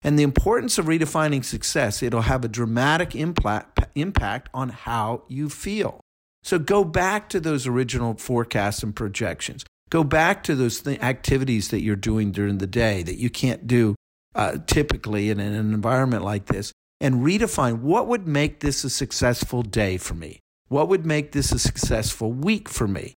And 0.01 0.20
the 0.20 0.24
importance 0.24 0.77
of 0.77 0.86
redefining 0.86 1.46
success, 1.46 2.03
it'll 2.03 2.22
have 2.22 2.43
a 2.43 2.50
dramatic 2.50 3.15
impact, 3.15 4.50
on 4.53 4.70
how 4.70 5.24
you 5.29 5.50
feel. 5.50 6.01
So 6.43 6.60
go 6.60 6.84
back 6.84 7.29
to 7.29 7.39
those 7.39 7.65
original 7.65 8.15
forecasts 8.15 8.84
and 8.84 8.93
projections. 8.93 9.63
Go 9.94 10.04
back 10.04 10.42
to 10.46 10.56
those 10.56 10.82
th- 10.82 11.00
activities 11.04 11.68
that 11.68 11.84
you're 11.84 11.96
doing 11.96 12.32
during 12.32 12.58
the 12.58 12.66
day 12.66 13.04
that 13.04 13.20
you 13.20 13.30
can't 13.30 13.68
do 13.68 13.94
uh, 14.34 14.58
typically 14.66 15.30
in 15.30 15.40
an 15.40 15.54
environment 15.54 16.24
like 16.24 16.48
this 16.48 16.74
and 17.00 17.24
redefine 17.24 17.82
what 17.82 18.08
would 18.08 18.28
make 18.28 18.62
this 18.62 18.84
a 18.84 18.90
successful 18.90 19.62
day 19.62 19.98
for 19.98 20.16
me? 20.16 20.40
What 20.68 20.90
would 20.90 21.06
make 21.06 21.32
this 21.32 21.52
a 21.52 21.60
successful 21.60 22.32
week 22.32 22.70
for 22.70 22.88
me? 22.88 23.14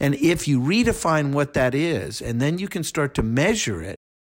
And 0.00 0.14
if 0.14 0.48
you 0.48 0.60
redefine 0.60 1.32
what 1.32 1.52
that 1.52 1.74
is, 1.74 2.22
and 2.22 2.40
then 2.40 2.58
you 2.58 2.68
can 2.68 2.84
start 2.84 3.12
to 3.16 3.22
measure 3.22 3.82
it, 3.82 3.96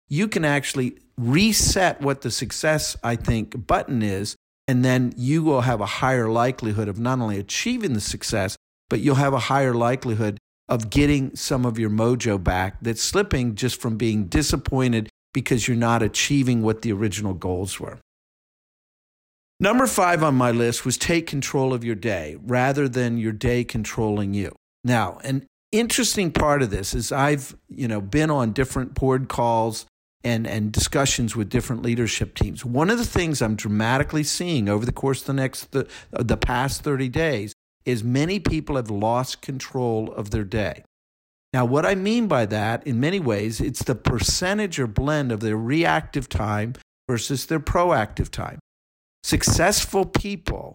you 0.09 0.27
can 0.27 0.45
actually 0.45 0.99
reset 1.17 2.01
what 2.01 2.23
the 2.23 2.33
success, 2.33 2.97
I 3.05 3.15
think, 3.15 3.65
button 3.65 4.03
is 4.03 4.35
and 4.67 4.85
then 4.85 5.15
you 5.17 5.45
will 5.45 5.61
have 5.61 5.81
a 5.81 5.87
higher 5.87 6.29
likelihood 6.29 6.89
of 6.89 6.99
not 6.99 7.21
only 7.21 7.39
achieving 7.39 7.93
the 7.93 8.01
success, 8.01 8.57
but 8.91 8.99
you'll 8.99 9.15
have 9.15 9.35
a 9.35 9.39
higher 9.39 9.73
likelihood 9.73 10.41
of 10.69 10.91
getting 10.91 11.35
some 11.37 11.65
of 11.65 11.79
your 11.79 11.91
mojo 11.91 12.43
back 12.43 12.77
that's 12.83 13.03
slipping 13.03 13.55
just 13.55 13.81
from 13.81 13.97
being 13.97 14.27
disappointed 14.27 15.09
because 15.33 15.69
you're 15.69 15.77
not 15.77 16.03
achieving 16.03 16.63
what 16.63 16.83
the 16.83 16.93
original 16.93 17.35
goals 17.35 17.79
were. 17.79 17.99
Number 19.59 19.87
five 19.87 20.23
on 20.23 20.35
my 20.35 20.51
list 20.51 20.85
was 20.85 20.99
take 20.99 21.27
control 21.27 21.73
of 21.73 21.85
your 21.85 21.95
day 21.95 22.37
rather 22.43 22.89
than 22.89 23.17
your 23.17 23.33
day 23.33 23.65
controlling 23.65 24.35
you. 24.35 24.55
Now, 24.85 25.19
an 25.25 25.47
interesting 25.73 26.31
part 26.31 26.63
of 26.63 26.71
this 26.71 26.95
is 26.95 27.11
I've, 27.11 27.57
you 27.69 27.89
know, 27.89 28.01
been 28.01 28.31
on 28.31 28.53
different 28.53 28.95
board 28.95 29.29
calls 29.29 29.87
and, 30.23 30.47
and 30.47 30.73
discussions 30.73 31.37
with 31.37 31.49
different 31.49 31.83
leadership 31.83 32.35
teams. 32.35 32.65
One 32.65 32.91
of 32.91 32.99
the 32.99 33.05
things 33.05 33.41
I'm 33.41 33.57
dramatically 33.57 34.25
seeing 34.25 34.69
over 34.69 34.85
the 34.85 34.93
course 34.93 35.21
of 35.21 35.27
the 35.29 35.33
next 35.35 35.73
the, 35.73 35.89
uh, 36.13 36.23
the 36.23 36.37
past 36.37 36.83
30 36.83 37.09
days 37.09 37.55
is 37.87 38.05
many 38.05 38.39
people 38.41 38.77
have 38.77 38.91
lost 38.91 39.41
control 39.41 40.13
of 40.13 40.31
their 40.31 40.45
day. 40.45 40.85
Now, 41.53 41.65
what 41.65 41.87
I 41.87 41.95
mean 41.95 42.27
by 42.27 42.45
that, 42.47 42.87
in 42.87 43.01
many 43.01 43.21
ways, 43.21 43.61
it's 43.61 43.85
the 43.85 43.95
percentage 43.95 44.79
or 44.79 44.87
blend 44.87 45.33
of 45.33 45.41
their 45.41 45.57
reactive 45.57 46.29
time 46.29 46.75
versus 47.09 47.47
their 47.47 47.61
proactive 47.61 48.29
time. 48.29 48.59
Successful 49.23 50.05
people 50.05 50.75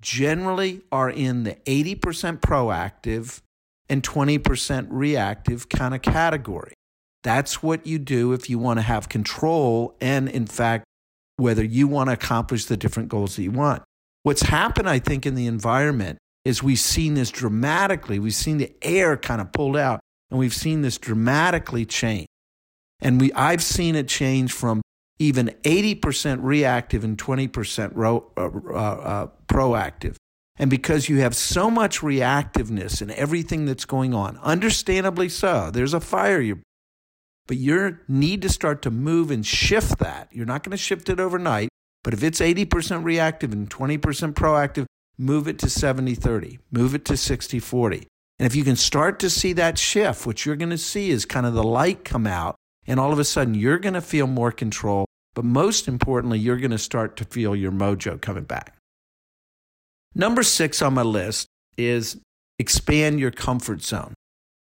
generally 0.00 0.82
are 0.92 1.10
in 1.10 1.44
the 1.44 1.54
80% 1.66 2.40
proactive 2.40 3.40
and 3.88 4.02
20% 4.02 4.86
reactive 4.90 5.68
kind 5.68 5.94
of 5.94 6.02
category. 6.02 6.74
That's 7.22 7.62
what 7.62 7.86
you 7.86 7.98
do 7.98 8.34
if 8.34 8.50
you 8.50 8.58
want 8.58 8.78
to 8.78 8.82
have 8.82 9.08
control 9.08 9.96
and, 10.00 10.28
in 10.28 10.46
fact, 10.46 10.84
whether 11.36 11.64
you 11.64 11.88
want 11.88 12.08
to 12.08 12.12
accomplish 12.12 12.66
the 12.66 12.76
different 12.76 13.08
goals 13.08 13.36
that 13.36 13.42
you 13.42 13.50
want. 13.50 13.82
What's 14.22 14.42
happened, 14.42 14.88
I 14.88 14.98
think, 14.98 15.26
in 15.26 15.34
the 15.34 15.46
environment 15.46 16.18
is 16.44 16.62
we've 16.62 16.78
seen 16.78 17.14
this 17.14 17.30
dramatically. 17.30 18.18
We've 18.18 18.34
seen 18.34 18.58
the 18.58 18.72
air 18.82 19.16
kind 19.16 19.40
of 19.40 19.52
pulled 19.52 19.76
out, 19.76 20.00
and 20.30 20.38
we've 20.38 20.54
seen 20.54 20.82
this 20.82 20.98
dramatically 20.98 21.86
change. 21.86 22.26
And 23.00 23.20
we, 23.20 23.32
I've 23.32 23.62
seen 23.62 23.96
it 23.96 24.08
change 24.08 24.52
from 24.52 24.82
even 25.18 25.48
80% 25.62 26.38
reactive 26.42 27.04
and 27.04 27.16
20% 27.16 27.92
ro, 27.94 28.30
uh, 28.36 28.40
uh, 28.40 28.74
uh, 28.74 29.26
proactive. 29.46 30.16
And 30.56 30.70
because 30.70 31.08
you 31.08 31.18
have 31.20 31.34
so 31.34 31.70
much 31.70 32.00
reactiveness 32.00 33.02
in 33.02 33.10
everything 33.10 33.64
that's 33.64 33.84
going 33.84 34.14
on, 34.14 34.38
understandably 34.38 35.28
so, 35.28 35.70
there's 35.70 35.94
a 35.94 36.00
fire 36.00 36.40
you're 36.40 36.58
but 37.46 37.56
you 37.58 37.98
need 38.08 38.42
to 38.42 38.48
start 38.48 38.82
to 38.82 38.90
move 38.90 39.30
and 39.30 39.44
shift 39.44 39.98
that. 39.98 40.28
You're 40.32 40.46
not 40.46 40.62
going 40.62 40.70
to 40.70 40.82
shift 40.82 41.08
it 41.08 41.20
overnight, 41.20 41.68
but 42.02 42.14
if 42.14 42.22
it's 42.22 42.40
80% 42.40 43.04
reactive 43.04 43.52
and 43.52 43.68
20% 43.68 43.98
proactive, 44.32 44.86
move 45.18 45.48
it 45.48 45.58
to 45.60 45.70
70 45.70 46.14
30, 46.14 46.58
move 46.70 46.94
it 46.94 47.04
to 47.06 47.16
60 47.16 47.58
40. 47.58 48.06
And 48.38 48.46
if 48.46 48.54
you 48.54 48.64
can 48.64 48.76
start 48.76 49.20
to 49.20 49.30
see 49.30 49.52
that 49.54 49.78
shift, 49.78 50.26
what 50.26 50.44
you're 50.44 50.56
going 50.56 50.70
to 50.70 50.78
see 50.78 51.10
is 51.10 51.24
kind 51.24 51.46
of 51.46 51.54
the 51.54 51.62
light 51.62 52.04
come 52.04 52.26
out, 52.26 52.56
and 52.86 52.98
all 52.98 53.12
of 53.12 53.18
a 53.18 53.24
sudden 53.24 53.54
you're 53.54 53.78
going 53.78 53.94
to 53.94 54.00
feel 54.00 54.26
more 54.26 54.50
control. 54.52 55.06
But 55.34 55.44
most 55.44 55.88
importantly, 55.88 56.38
you're 56.38 56.58
going 56.58 56.70
to 56.70 56.78
start 56.78 57.16
to 57.16 57.24
feel 57.24 57.56
your 57.56 57.72
mojo 57.72 58.20
coming 58.20 58.44
back. 58.44 58.76
Number 60.14 60.44
six 60.44 60.80
on 60.80 60.94
my 60.94 61.02
list 61.02 61.48
is 61.76 62.18
expand 62.58 63.18
your 63.18 63.32
comfort 63.32 63.82
zone. 63.82 64.14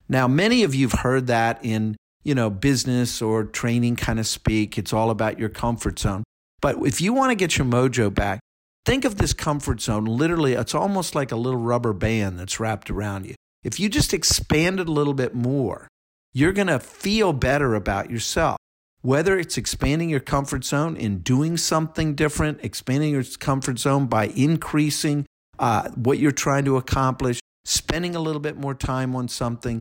Now, 0.10 0.28
many 0.28 0.64
of 0.64 0.74
you 0.74 0.88
have 0.88 1.02
heard 1.02 1.28
that 1.28 1.64
in 1.64 1.96
you 2.28 2.36
know, 2.36 2.50
business 2.50 3.22
or 3.22 3.46
training 3.46 3.96
kind 3.96 4.20
of 4.20 4.28
speak. 4.28 4.78
It's 4.78 4.92
all 4.92 5.12
about 5.12 5.40
your 5.40 5.48
comfort 5.48 5.98
zone. 5.98 6.26
But 6.62 6.76
if 6.86 7.00
you 7.00 7.14
want 7.14 7.32
to 7.32 7.36
get 7.36 7.58
your 7.58 7.66
mojo 7.66 8.14
back, 8.14 8.42
think 8.88 9.04
of 9.04 9.18
this 9.18 9.34
comfort 9.34 9.82
zone 9.82 10.06
literally, 10.06 10.54
it's 10.54 10.74
almost 10.74 11.14
like 11.14 11.34
a 11.34 11.36
little 11.36 11.60
rubber 11.60 11.92
band 11.92 12.40
that's 12.40 12.58
wrapped 12.58 12.90
around 12.90 13.26
you. 13.26 13.36
If 13.62 13.82
you 13.82 13.90
just 13.90 14.14
expand 14.14 14.80
it 14.80 14.88
a 14.88 14.94
little 14.94 15.14
bit 15.14 15.36
more, 15.36 15.90
you're 16.34 16.54
going 16.54 16.70
to 16.70 16.80
feel 16.80 17.34
better 17.34 17.76
about 17.76 18.10
yourself. 18.10 18.56
Whether 19.02 19.38
it's 19.38 19.58
expanding 19.58 20.10
your 20.10 20.22
comfort 20.22 20.64
zone 20.64 20.96
in 20.96 21.20
doing 21.20 21.58
something 21.58 22.16
different, 22.16 22.60
expanding 22.64 23.12
your 23.12 23.26
comfort 23.40 23.78
zone 23.78 24.08
by 24.08 24.28
increasing 24.28 25.26
uh, 25.60 25.90
what 25.90 26.18
you're 26.18 26.32
trying 26.32 26.64
to 26.64 26.78
accomplish, 26.78 27.42
spending 27.66 28.16
a 28.16 28.22
little 28.22 28.40
bit 28.40 28.56
more 28.56 28.74
time 28.74 29.18
on 29.18 29.28
something, 29.28 29.80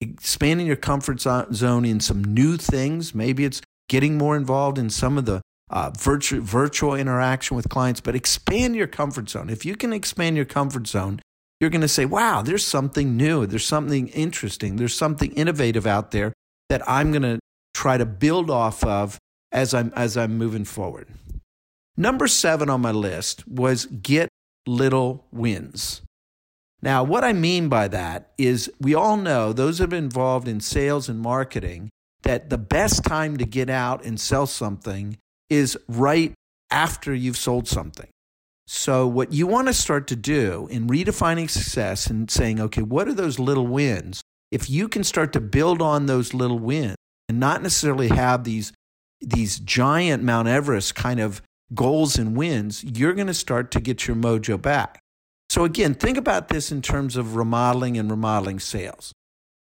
expanding 0.00 0.66
your 0.66 0.74
comfort 0.74 1.20
zone 1.20 1.84
in 1.84 2.00
some 2.00 2.24
new 2.24 2.56
things. 2.56 3.14
Maybe 3.14 3.44
it's 3.44 3.62
getting 3.88 4.18
more 4.18 4.36
involved 4.36 4.76
in 4.76 4.90
some 4.90 5.18
of 5.18 5.24
the 5.24 5.40
uh, 5.70 5.90
virtual, 5.96 6.42
virtual 6.42 6.94
interaction 6.94 7.56
with 7.56 7.68
clients, 7.68 8.00
but 8.00 8.14
expand 8.14 8.76
your 8.76 8.86
comfort 8.86 9.30
zone. 9.30 9.48
If 9.48 9.64
you 9.64 9.76
can 9.76 9.92
expand 9.92 10.36
your 10.36 10.44
comfort 10.44 10.86
zone, 10.86 11.20
you're 11.60 11.70
going 11.70 11.80
to 11.82 11.88
say, 11.88 12.04
wow, 12.04 12.42
there's 12.42 12.66
something 12.66 13.16
new. 13.16 13.46
There's 13.46 13.66
something 13.66 14.08
interesting. 14.08 14.76
There's 14.76 14.94
something 14.94 15.32
innovative 15.32 15.86
out 15.86 16.10
there 16.10 16.32
that 16.68 16.82
I'm 16.88 17.12
going 17.12 17.22
to 17.22 17.38
try 17.74 17.98
to 17.98 18.06
build 18.06 18.50
off 18.50 18.82
of 18.84 19.18
as 19.52 19.74
I'm, 19.74 19.92
as 19.94 20.16
I'm 20.16 20.38
moving 20.38 20.64
forward. 20.64 21.08
Number 21.96 22.26
seven 22.26 22.70
on 22.70 22.80
my 22.80 22.92
list 22.92 23.46
was 23.46 23.86
get 23.86 24.28
little 24.66 25.26
wins. 25.30 26.02
Now, 26.82 27.04
what 27.04 27.24
I 27.24 27.34
mean 27.34 27.68
by 27.68 27.88
that 27.88 28.32
is 28.38 28.72
we 28.80 28.94
all 28.94 29.18
know, 29.18 29.52
those 29.52 29.78
that 29.78 29.84
have 29.84 29.90
been 29.90 30.04
involved 30.04 30.48
in 30.48 30.60
sales 30.60 31.08
and 31.08 31.20
marketing, 31.20 31.90
that 32.22 32.48
the 32.48 32.58
best 32.58 33.04
time 33.04 33.36
to 33.36 33.44
get 33.44 33.68
out 33.68 34.04
and 34.04 34.18
sell 34.18 34.46
something 34.46 35.18
is 35.50 35.76
right 35.88 36.32
after 36.70 37.12
you've 37.12 37.36
sold 37.36 37.68
something. 37.68 38.08
So, 38.66 39.04
what 39.04 39.32
you 39.32 39.48
want 39.48 39.66
to 39.66 39.74
start 39.74 40.06
to 40.06 40.16
do 40.16 40.68
in 40.70 40.86
redefining 40.86 41.50
success 41.50 42.06
and 42.06 42.30
saying, 42.30 42.60
okay, 42.60 42.82
what 42.82 43.08
are 43.08 43.12
those 43.12 43.40
little 43.40 43.66
wins? 43.66 44.22
If 44.52 44.70
you 44.70 44.88
can 44.88 45.02
start 45.02 45.32
to 45.32 45.40
build 45.40 45.82
on 45.82 46.06
those 46.06 46.34
little 46.34 46.58
wins 46.60 46.94
and 47.28 47.40
not 47.40 47.62
necessarily 47.62 48.08
have 48.08 48.44
these, 48.44 48.72
these 49.20 49.58
giant 49.58 50.22
Mount 50.22 50.46
Everest 50.46 50.94
kind 50.94 51.18
of 51.18 51.42
goals 51.74 52.16
and 52.16 52.36
wins, 52.36 52.84
you're 52.84 53.12
going 53.12 53.26
to 53.26 53.34
start 53.34 53.72
to 53.72 53.80
get 53.80 54.06
your 54.06 54.16
mojo 54.16 54.60
back. 54.60 55.00
So, 55.48 55.64
again, 55.64 55.94
think 55.94 56.16
about 56.16 56.46
this 56.46 56.70
in 56.70 56.80
terms 56.80 57.16
of 57.16 57.34
remodeling 57.34 57.98
and 57.98 58.08
remodeling 58.08 58.60
sales. 58.60 59.12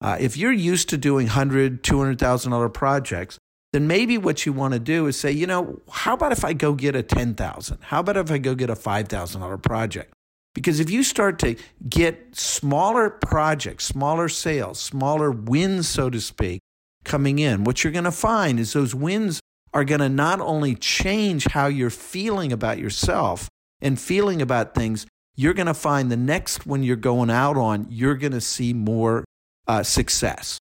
Uh, 0.02 0.18
if 0.20 0.36
you're 0.36 0.52
used 0.52 0.90
to 0.90 0.98
doing 0.98 1.28
$100,000, 1.28 1.80
$200,000 1.80 2.74
projects, 2.74 3.40
then 3.74 3.88
maybe 3.88 4.18
what 4.18 4.46
you 4.46 4.54
want 4.54 4.74
to 4.74 4.80
do 4.80 5.08
is 5.08 5.20
say, 5.20 5.32
you 5.32 5.46
know, 5.46 5.82
how 5.92 6.14
about 6.14 6.32
if 6.32 6.46
I 6.46 6.54
go 6.54 6.74
get 6.74 6.96
a 6.96 7.04
10,000? 7.04 7.78
How 7.82 8.00
about 8.00 8.18
if 8.18 8.32
I 8.32 8.38
go 8.38 8.56
get 8.56 8.70
a 8.70 8.76
$5,000 8.76 9.62
project? 9.62 10.14
Because 10.54 10.80
if 10.80 10.90
you 10.90 11.04
start 11.04 11.38
to 11.40 11.56
get 11.88 12.36
smaller 12.36 13.10
projects, 13.10 13.86
smaller 13.86 14.30
sales, 14.30 14.80
smaller 14.80 15.30
wins, 15.30 15.88
so 15.88 16.10
to 16.10 16.20
speak, 16.20 16.62
coming 17.04 17.40
in, 17.40 17.64
what 17.64 17.84
you're 17.84 17.94
going 17.94 18.06
to 18.06 18.12
find 18.12 18.60
is 18.60 18.74
those 18.74 18.96
wins 18.96 19.40
are 19.74 19.84
going 19.84 20.00
to 20.00 20.10
not 20.10 20.40
only 20.40 20.74
change 20.74 21.46
how 21.46 21.68
you're 21.68 21.90
feeling 21.90 22.52
about 22.52 22.80
yourself 22.80 23.50
and 23.82 24.00
feeling 24.00 24.42
about 24.42 24.74
things, 24.74 25.06
you're 25.36 25.54
going 25.54 25.68
to 25.68 25.74
find 25.74 26.12
the 26.12 26.18
next 26.18 26.66
one 26.66 26.82
you're 26.82 26.96
going 26.96 27.30
out 27.30 27.58
on, 27.58 27.86
you're 27.90 28.16
going 28.16 28.32
to 28.32 28.42
see 28.42 28.74
more 28.74 29.24
uh, 29.68 29.84
success. 29.84 30.58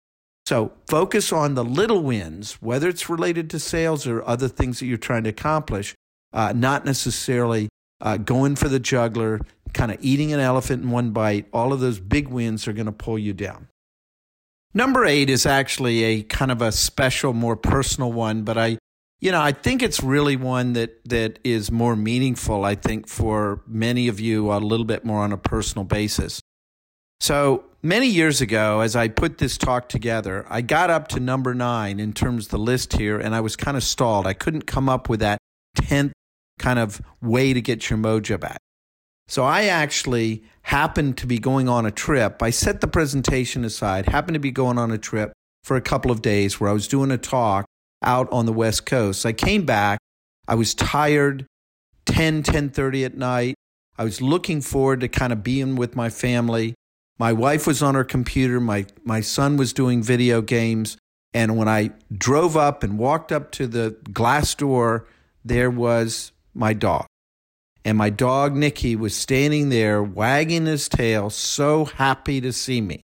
So 0.46 0.74
focus 0.88 1.34
on 1.34 1.56
the 1.56 1.64
little 1.64 2.04
wins, 2.04 2.54
whether 2.62 2.88
it's 2.88 3.10
related 3.10 3.50
to 3.50 3.60
sales 3.60 4.06
or 4.06 4.24
other 4.28 4.48
things 4.48 4.80
that 4.80 4.86
you're 4.86 4.98
trying 4.98 5.24
to 5.24 5.32
accomplish, 5.32 5.96
uh, 6.34 6.54
not 6.56 6.86
necessarily 6.86 7.68
uh, 8.00 8.18
going 8.18 8.56
for 8.56 8.70
the 8.70 8.80
jugular, 8.80 9.42
kind 9.74 9.92
of 9.92 9.98
eating 10.02 10.34
an 10.34 10.40
elephant 10.40 10.84
in 10.84 10.92
one 10.92 11.12
bite. 11.12 11.48
All 11.52 11.74
of 11.74 11.80
those 11.80 12.00
big 12.00 12.28
wins 12.28 12.68
are 12.68 12.74
going 12.74 12.86
to 12.86 12.92
pull 12.92 13.18
you 13.18 13.34
down. 13.34 13.70
Number 14.74 15.06
eight 15.06 15.30
is 15.30 15.46
actually 15.46 16.04
a 16.04 16.24
kind 16.24 16.52
of 16.52 16.62
a 16.62 16.72
special, 16.72 17.34
more 17.34 17.56
personal 17.56 18.12
one, 18.12 18.44
but 18.44 18.58
I, 18.58 18.78
you 19.22 19.32
know, 19.32 19.42
I 19.42 19.54
think 19.54 19.82
it's 19.82 20.04
really 20.04 20.36
one 20.36 20.74
that 20.74 21.00
that 21.06 21.40
is 21.44 21.72
more 21.72 21.96
meaningful. 21.96 22.66
I 22.66 22.76
think 22.76 23.08
for 23.08 23.62
many 23.66 24.10
of 24.10 24.20
you, 24.20 24.52
a 24.52 24.58
little 24.58 24.86
bit 24.86 25.06
more 25.06 25.22
on 25.22 25.32
a 25.32 25.38
personal 25.38 25.86
basis. 25.86 26.42
So 27.20 27.64
many 27.82 28.08
years 28.08 28.42
ago, 28.42 28.82
as 28.82 28.96
I 28.96 29.08
put 29.08 29.38
this 29.38 29.58
talk 29.58 29.90
together, 29.90 30.46
I 30.50 30.62
got 30.62 30.90
up 30.90 31.08
to 31.10 31.20
number 31.20 31.54
nine 31.54 32.00
in 32.00 32.14
terms 32.14 32.46
of 32.46 32.52
the 32.52 32.58
list 32.58 32.94
here, 32.94 33.20
and 33.20 33.34
I 33.34 33.42
was 33.42 33.56
kind 33.56 33.78
of 33.78 33.84
stalled. 33.84 34.28
I 34.28 34.34
couldn't 34.34 34.64
come 34.64 34.90
up 34.90 35.10
with 35.10 35.22
that 35.22 35.40
tenth 35.76 36.14
kind 36.60 36.80
of 36.80 37.02
way 37.22 37.54
to 37.54 37.62
get 37.62 37.90
your 37.90 38.00
mojo 38.00 38.40
back. 38.40 38.58
So 39.28 39.44
I 39.44 39.66
actually 39.66 40.44
happened 40.64 41.18
to 41.18 41.28
be 41.28 41.40
going 41.40 41.68
on 41.68 41.86
a 41.86 41.92
trip. 41.92 42.42
I 42.44 42.52
set 42.52 42.82
the 42.82 42.88
presentation 42.88 43.66
aside, 43.66 44.08
happened 44.08 44.36
to 44.36 44.40
be 44.40 44.52
going 44.52 44.78
on 44.78 44.92
a 44.92 44.98
trip 44.98 45.34
for 45.64 45.76
a 45.76 45.82
couple 45.82 46.12
of 46.12 46.22
days 46.22 46.60
where 46.60 46.70
I 46.70 46.74
was 46.74 46.88
doing 46.88 47.12
a 47.12 47.18
talk 47.18 47.66
out 48.04 48.32
on 48.32 48.46
the 48.46 48.54
West 48.54 48.86
Coast. 48.86 49.26
I 49.26 49.34
came 49.34 49.66
back. 49.66 50.00
I 50.48 50.54
was 50.54 50.76
tired, 50.76 51.48
10, 52.06 52.44
10.30 52.44 53.06
at 53.06 53.18
night. 53.18 53.56
I 53.98 54.04
was 54.04 54.22
looking 54.22 54.62
forward 54.62 55.00
to 55.00 55.08
kind 55.08 55.34
of 55.34 55.44
being 55.44 55.76
with 55.76 55.96
my 55.96 56.10
family. 56.10 56.76
My 57.18 57.32
wife 57.32 57.66
was 57.66 57.82
on 57.82 57.96
her 57.96 58.04
computer. 58.04 58.60
My, 58.60 58.86
my 59.04 59.22
son 59.22 59.58
was 59.58 59.74
doing 59.74 60.04
video 60.04 60.42
games. 60.42 60.98
And 61.34 61.58
when 61.58 61.68
I 61.68 61.92
drove 62.14 62.56
up 62.56 62.84
and 62.84 62.98
walked 62.98 63.32
up 63.32 63.52
to 63.52 63.68
the 63.68 63.98
glass 64.12 64.56
door, 64.56 65.06
there 65.44 65.70
was 65.70 66.32
my 66.54 66.74
dog. 66.74 67.06
And 67.84 67.98
my 67.98 68.10
dog, 68.10 68.56
Nicky, 68.56 68.96
was 68.96 69.16
standing 69.16 69.70
there 69.70 70.02
wagging 70.02 70.66
his 70.66 70.90
tail, 70.90 71.30
so 71.30 71.86
happy 71.86 72.42
to 72.42 72.52
see 72.52 72.82
me. 72.82 73.02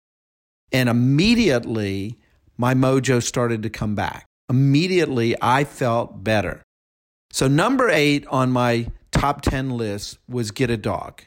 And 0.72 0.88
immediately, 0.88 2.18
my 2.56 2.74
mojo 2.74 3.22
started 3.22 3.62
to 3.62 3.70
come 3.70 3.94
back. 3.94 4.26
Immediately, 4.50 5.36
I 5.40 5.64
felt 5.64 6.24
better. 6.24 6.62
So, 7.30 7.46
number 7.46 7.88
eight 7.88 8.26
on 8.26 8.50
my 8.50 8.88
top 9.12 9.42
10 9.42 9.70
list 9.70 10.18
was 10.28 10.50
get 10.50 10.70
a 10.70 10.76
dog. 10.76 11.22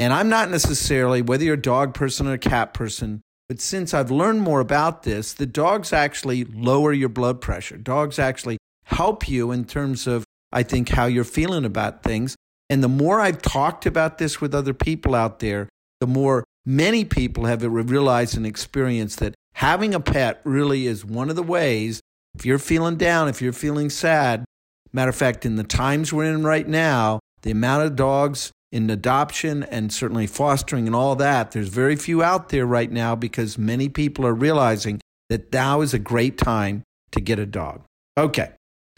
And 0.00 0.12
I'm 0.12 0.28
not 0.28 0.50
necessarily, 0.50 1.22
whether 1.22 1.44
you're 1.44 1.54
a 1.54 1.60
dog 1.60 1.94
person 1.94 2.26
or 2.26 2.32
a 2.32 2.38
cat 2.38 2.74
person, 2.74 3.20
but 3.48 3.60
since 3.60 3.94
I've 3.94 4.10
learned 4.10 4.40
more 4.40 4.60
about 4.60 5.04
this, 5.04 5.32
the 5.32 5.46
dogs 5.46 5.92
actually 5.92 6.44
lower 6.44 6.92
your 6.92 7.08
blood 7.08 7.40
pressure. 7.40 7.76
Dogs 7.76 8.18
actually 8.18 8.58
help 8.84 9.28
you 9.28 9.52
in 9.52 9.64
terms 9.64 10.06
of 10.08 10.24
I 10.52 10.62
think, 10.62 10.88
how 10.88 11.06
you're 11.06 11.24
feeling 11.24 11.64
about 11.64 12.02
things. 12.02 12.36
And 12.68 12.82
the 12.82 12.88
more 12.88 13.20
I've 13.20 13.42
talked 13.42 13.86
about 13.86 14.18
this 14.18 14.40
with 14.40 14.54
other 14.54 14.74
people 14.74 15.14
out 15.14 15.38
there, 15.40 15.68
the 16.00 16.06
more 16.06 16.44
many 16.64 17.04
people 17.04 17.44
have 17.44 17.62
realized 17.62 18.36
and 18.36 18.46
experienced 18.46 19.18
that 19.20 19.34
having 19.54 19.94
a 19.94 20.00
pet 20.00 20.40
really 20.44 20.86
is 20.86 21.04
one 21.04 21.30
of 21.30 21.36
the 21.36 21.42
ways, 21.42 22.00
if 22.34 22.44
you're 22.44 22.58
feeling 22.58 22.96
down, 22.96 23.28
if 23.28 23.42
you're 23.42 23.52
feeling 23.52 23.90
sad, 23.90 24.44
matter 24.92 25.08
of 25.08 25.16
fact, 25.16 25.44
in 25.44 25.56
the 25.56 25.64
times 25.64 26.12
we're 26.12 26.24
in 26.24 26.44
right 26.44 26.66
now, 26.66 27.20
the 27.42 27.50
amount 27.50 27.86
of 27.86 27.96
dogs 27.96 28.52
in 28.72 28.88
adoption 28.88 29.62
and 29.64 29.92
certainly 29.92 30.26
fostering 30.26 30.86
and 30.86 30.94
all 30.94 31.16
that, 31.16 31.52
there's 31.52 31.68
very 31.68 31.96
few 31.96 32.22
out 32.22 32.50
there 32.50 32.66
right 32.66 32.90
now 32.90 33.14
because 33.14 33.58
many 33.58 33.88
people 33.88 34.26
are 34.26 34.34
realizing 34.34 35.00
that 35.28 35.52
now 35.52 35.80
is 35.80 35.94
a 35.94 35.98
great 35.98 36.38
time 36.38 36.82
to 37.12 37.20
get 37.20 37.38
a 37.38 37.46
dog. 37.46 37.82
Okay. 38.16 38.50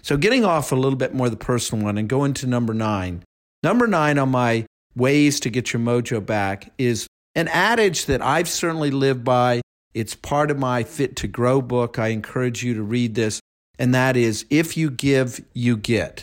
So, 0.02 0.16
getting 0.16 0.44
off 0.44 0.72
a 0.72 0.76
little 0.76 0.98
bit 0.98 1.14
more 1.14 1.30
the 1.30 1.36
personal 1.36 1.84
one 1.84 1.96
and 1.96 2.08
going 2.08 2.34
to 2.34 2.46
number 2.46 2.74
nine. 2.74 3.22
Number 3.62 3.86
nine 3.86 4.18
on 4.18 4.30
my 4.30 4.66
ways 4.96 5.40
to 5.40 5.50
get 5.50 5.72
your 5.72 5.80
mojo 5.80 6.24
back 6.24 6.72
is 6.76 7.06
an 7.34 7.48
adage 7.48 8.06
that 8.06 8.20
I've 8.20 8.48
certainly 8.48 8.90
lived 8.90 9.24
by. 9.24 9.60
It's 9.94 10.14
part 10.14 10.50
of 10.50 10.58
my 10.58 10.82
Fit 10.84 11.16
to 11.16 11.28
Grow 11.28 11.62
book. 11.62 11.98
I 11.98 12.08
encourage 12.08 12.64
you 12.64 12.74
to 12.74 12.82
read 12.82 13.14
this. 13.14 13.40
And 13.78 13.94
that 13.94 14.16
is 14.16 14.44
if 14.50 14.76
you 14.76 14.90
give, 14.90 15.40
you 15.54 15.76
get. 15.76 16.22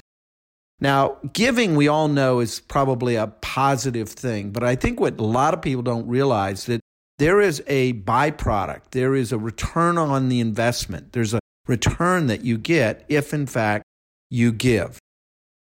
Now, 0.82 1.18
giving, 1.34 1.76
we 1.76 1.88
all 1.88 2.08
know, 2.08 2.40
is 2.40 2.60
probably 2.60 3.16
a 3.16 3.28
positive 3.28 4.10
thing. 4.10 4.52
But 4.52 4.64
I 4.64 4.76
think 4.76 5.00
what 5.00 5.20
a 5.20 5.24
lot 5.24 5.54
of 5.54 5.62
people 5.62 5.84
don't 5.84 6.08
realize 6.08 6.66
that 6.66 6.82
there 7.18 7.42
is 7.42 7.62
a 7.68 7.94
byproduct, 7.94 8.92
there 8.92 9.14
is 9.14 9.34
a 9.34 9.38
return 9.38 9.98
on 9.98 10.30
the 10.30 10.40
investment, 10.40 11.12
there's 11.12 11.34
a 11.34 11.40
return 11.68 12.28
that 12.28 12.46
you 12.46 12.58
get 12.58 13.04
if, 13.10 13.34
in 13.34 13.46
fact, 13.46 13.84
you 14.30 14.54
give. 14.54 15.00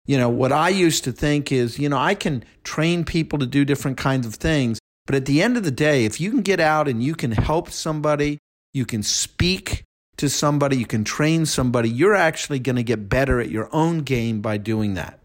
You 0.06 0.18
know, 0.18 0.30
what 0.30 0.50
I 0.50 0.70
used 0.70 1.04
to 1.04 1.12
think 1.12 1.52
is, 1.52 1.78
you 1.78 1.88
know, 1.88 1.98
I 1.98 2.14
can 2.14 2.42
train 2.64 3.04
people 3.04 3.38
to 3.38 3.46
do 3.46 3.64
different 3.64 3.98
kinds 3.98 4.26
of 4.26 4.34
things, 4.34 4.78
but 5.06 5.14
at 5.14 5.26
the 5.26 5.42
end 5.42 5.56
of 5.58 5.62
the 5.62 5.70
day, 5.70 6.06
if 6.06 6.20
you 6.20 6.30
can 6.30 6.40
get 6.40 6.58
out 6.58 6.88
and 6.88 7.02
you 7.02 7.14
can 7.14 7.32
help 7.32 7.70
somebody, 7.70 8.38
you 8.72 8.86
can 8.86 9.02
speak 9.02 9.84
to 10.16 10.28
somebody, 10.28 10.76
you 10.76 10.86
can 10.86 11.04
train 11.04 11.46
somebody, 11.46 11.88
you're 11.88 12.14
actually 12.14 12.58
going 12.58 12.76
to 12.76 12.82
get 12.82 13.08
better 13.08 13.40
at 13.40 13.50
your 13.50 13.68
own 13.72 14.00
game 14.00 14.40
by 14.40 14.56
doing 14.58 14.94
that. 14.94 15.18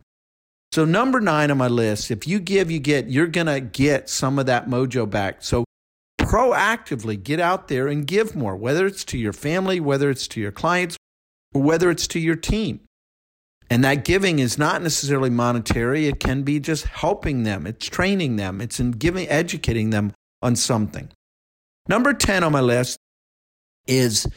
So, 0.71 0.85
number 0.85 1.19
nine 1.21 1.49
on 1.51 1.57
my 1.57 1.67
list, 1.67 2.11
if 2.11 2.27
you 2.27 2.39
give, 2.39 2.69
you 2.69 2.79
get, 2.79 3.07
you're 3.07 3.27
going 3.27 3.47
to 3.47 3.59
get 3.59 4.09
some 4.09 4.37
of 4.37 4.45
that 4.47 4.67
mojo 4.67 5.09
back. 5.09 5.37
So, 5.41 5.65
proactively 6.19 7.21
get 7.21 7.39
out 7.39 7.67
there 7.67 7.87
and 7.87 8.05
give 8.05 8.35
more, 8.35 8.55
whether 8.55 8.85
it's 8.85 9.05
to 9.05 9.17
your 9.17 9.33
family, 9.33 9.79
whether 9.79 10.09
it's 10.09 10.27
to 10.29 10.41
your 10.41 10.51
clients, 10.51 10.97
or 11.53 11.61
whether 11.61 11.89
it's 11.89 12.07
to 12.07 12.19
your 12.19 12.35
team. 12.35 12.81
And 13.69 13.83
that 13.83 14.05
giving 14.05 14.39
is 14.39 14.57
not 14.57 14.81
necessarily 14.81 15.29
monetary. 15.29 16.07
It 16.07 16.19
can 16.19 16.43
be 16.43 16.59
just 16.59 16.85
helping 16.85 17.43
them. 17.43 17.67
It's 17.67 17.87
training 17.87 18.37
them. 18.37 18.61
It's 18.61 18.79
in 18.79 18.91
giving, 18.91 19.27
educating 19.27 19.89
them 19.89 20.13
on 20.41 20.55
something. 20.55 21.09
Number 21.89 22.13
10 22.13 22.43
on 22.43 22.51
my 22.51 22.61
list 22.61 22.97
is 23.87 24.27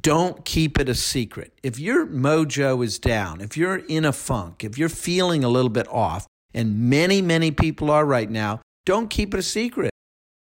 don't 0.00 0.44
keep 0.44 0.78
it 0.78 0.88
a 0.88 0.94
secret. 0.94 1.58
If 1.62 1.78
your 1.78 2.06
mojo 2.06 2.84
is 2.84 2.98
down, 2.98 3.40
if 3.40 3.56
you're 3.56 3.76
in 3.76 4.04
a 4.04 4.12
funk, 4.12 4.64
if 4.64 4.76
you're 4.76 4.88
feeling 4.88 5.44
a 5.44 5.48
little 5.48 5.70
bit 5.70 5.88
off, 5.88 6.26
and 6.54 6.90
many, 6.90 7.22
many 7.22 7.50
people 7.50 7.90
are 7.90 8.04
right 8.04 8.30
now, 8.30 8.60
don't 8.86 9.08
keep 9.08 9.34
it 9.34 9.40
a 9.40 9.42
secret 9.42 9.90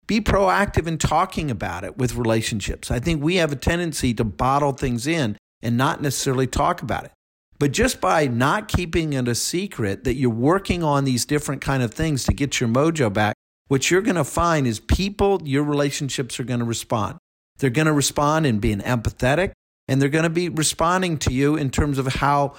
be 0.06 0.20
proactive 0.20 0.86
in 0.86 0.98
talking 0.98 1.50
about 1.50 1.84
it 1.84 1.98
with 1.98 2.14
relationships. 2.14 2.90
I 2.90 3.00
think 3.00 3.22
we 3.22 3.36
have 3.36 3.52
a 3.52 3.56
tendency 3.56 4.14
to 4.14 4.24
bottle 4.24 4.72
things 4.72 5.06
in 5.06 5.36
and 5.62 5.76
not 5.76 6.00
necessarily 6.00 6.46
talk 6.46 6.82
about 6.82 7.04
it. 7.04 7.12
But 7.58 7.72
just 7.72 8.00
by 8.00 8.26
not 8.26 8.68
keeping 8.68 9.14
it 9.14 9.26
a 9.26 9.34
secret 9.34 10.04
that 10.04 10.14
you're 10.14 10.30
working 10.30 10.82
on 10.82 11.04
these 11.04 11.24
different 11.24 11.62
kind 11.62 11.82
of 11.82 11.92
things 11.92 12.24
to 12.24 12.34
get 12.34 12.60
your 12.60 12.68
mojo 12.68 13.12
back, 13.12 13.34
what 13.68 13.90
you're 13.90 14.02
going 14.02 14.16
to 14.16 14.24
find 14.24 14.66
is 14.66 14.78
people, 14.78 15.40
your 15.44 15.64
relationships 15.64 16.38
are 16.38 16.44
going 16.44 16.60
to 16.60 16.66
respond. 16.66 17.18
They're 17.58 17.70
going 17.70 17.86
to 17.86 17.92
respond 17.92 18.46
in 18.46 18.58
being 18.58 18.80
empathetic 18.80 19.52
and 19.88 20.00
they're 20.00 20.08
going 20.08 20.24
to 20.24 20.30
be 20.30 20.48
responding 20.48 21.18
to 21.18 21.32
you 21.32 21.56
in 21.56 21.70
terms 21.70 21.98
of 21.98 22.06
how 22.06 22.54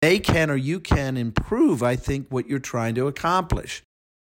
they 0.00 0.18
can 0.18 0.50
or 0.50 0.56
you 0.56 0.80
can 0.80 1.16
improve, 1.16 1.82
I 1.82 1.96
think, 1.96 2.28
what 2.30 2.48
you're 2.48 2.58
trying 2.58 2.94
to 2.94 3.06
accomplish. 3.06 3.82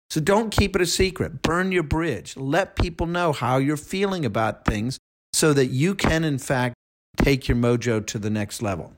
So 0.09 0.21
don't 0.21 0.51
keep 0.51 0.75
it 0.75 0.81
a 0.81 0.85
secret. 0.85 1.41
Burn 1.41 1.71
your 1.71 1.83
bridge. 1.83 2.37
Let 2.37 2.75
people 2.75 3.07
know 3.07 3.33
how 3.33 3.57
you're 3.57 3.75
feeling 3.75 4.23
about 4.23 4.65
things 4.65 4.97
so 5.33 5.51
that 5.53 5.67
you 5.67 5.95
can, 5.95 6.23
in 6.23 6.37
fact, 6.37 6.75
take 7.17 7.47
your 7.47 7.57
mojo 7.57 8.05
to 8.05 8.19
the 8.19 8.29
next 8.29 8.61
level. 8.61 8.93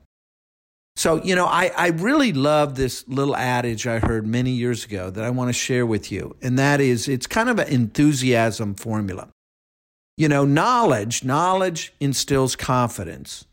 So, 0.94 1.22
you 1.22 1.34
know, 1.36 1.46
I, 1.46 1.70
I 1.76 1.88
really 1.88 2.32
love 2.32 2.74
this 2.74 3.06
little 3.06 3.36
adage 3.36 3.86
I 3.86 4.00
heard 4.00 4.26
many 4.26 4.50
years 4.50 4.84
ago 4.84 5.10
that 5.10 5.24
I 5.24 5.30
want 5.30 5.48
to 5.48 5.52
share 5.52 5.86
with 5.86 6.10
you. 6.10 6.36
And 6.42 6.58
that 6.58 6.80
is 6.80 7.08
it's 7.08 7.26
kind 7.26 7.48
of 7.48 7.58
an 7.58 7.68
enthusiasm 7.68 8.74
formula. 8.74 9.28
You 10.18 10.28
know, 10.28 10.44
knowledge, 10.44 11.22
knowledge 11.22 11.94
instills 12.00 12.56
confidence. 12.56 13.44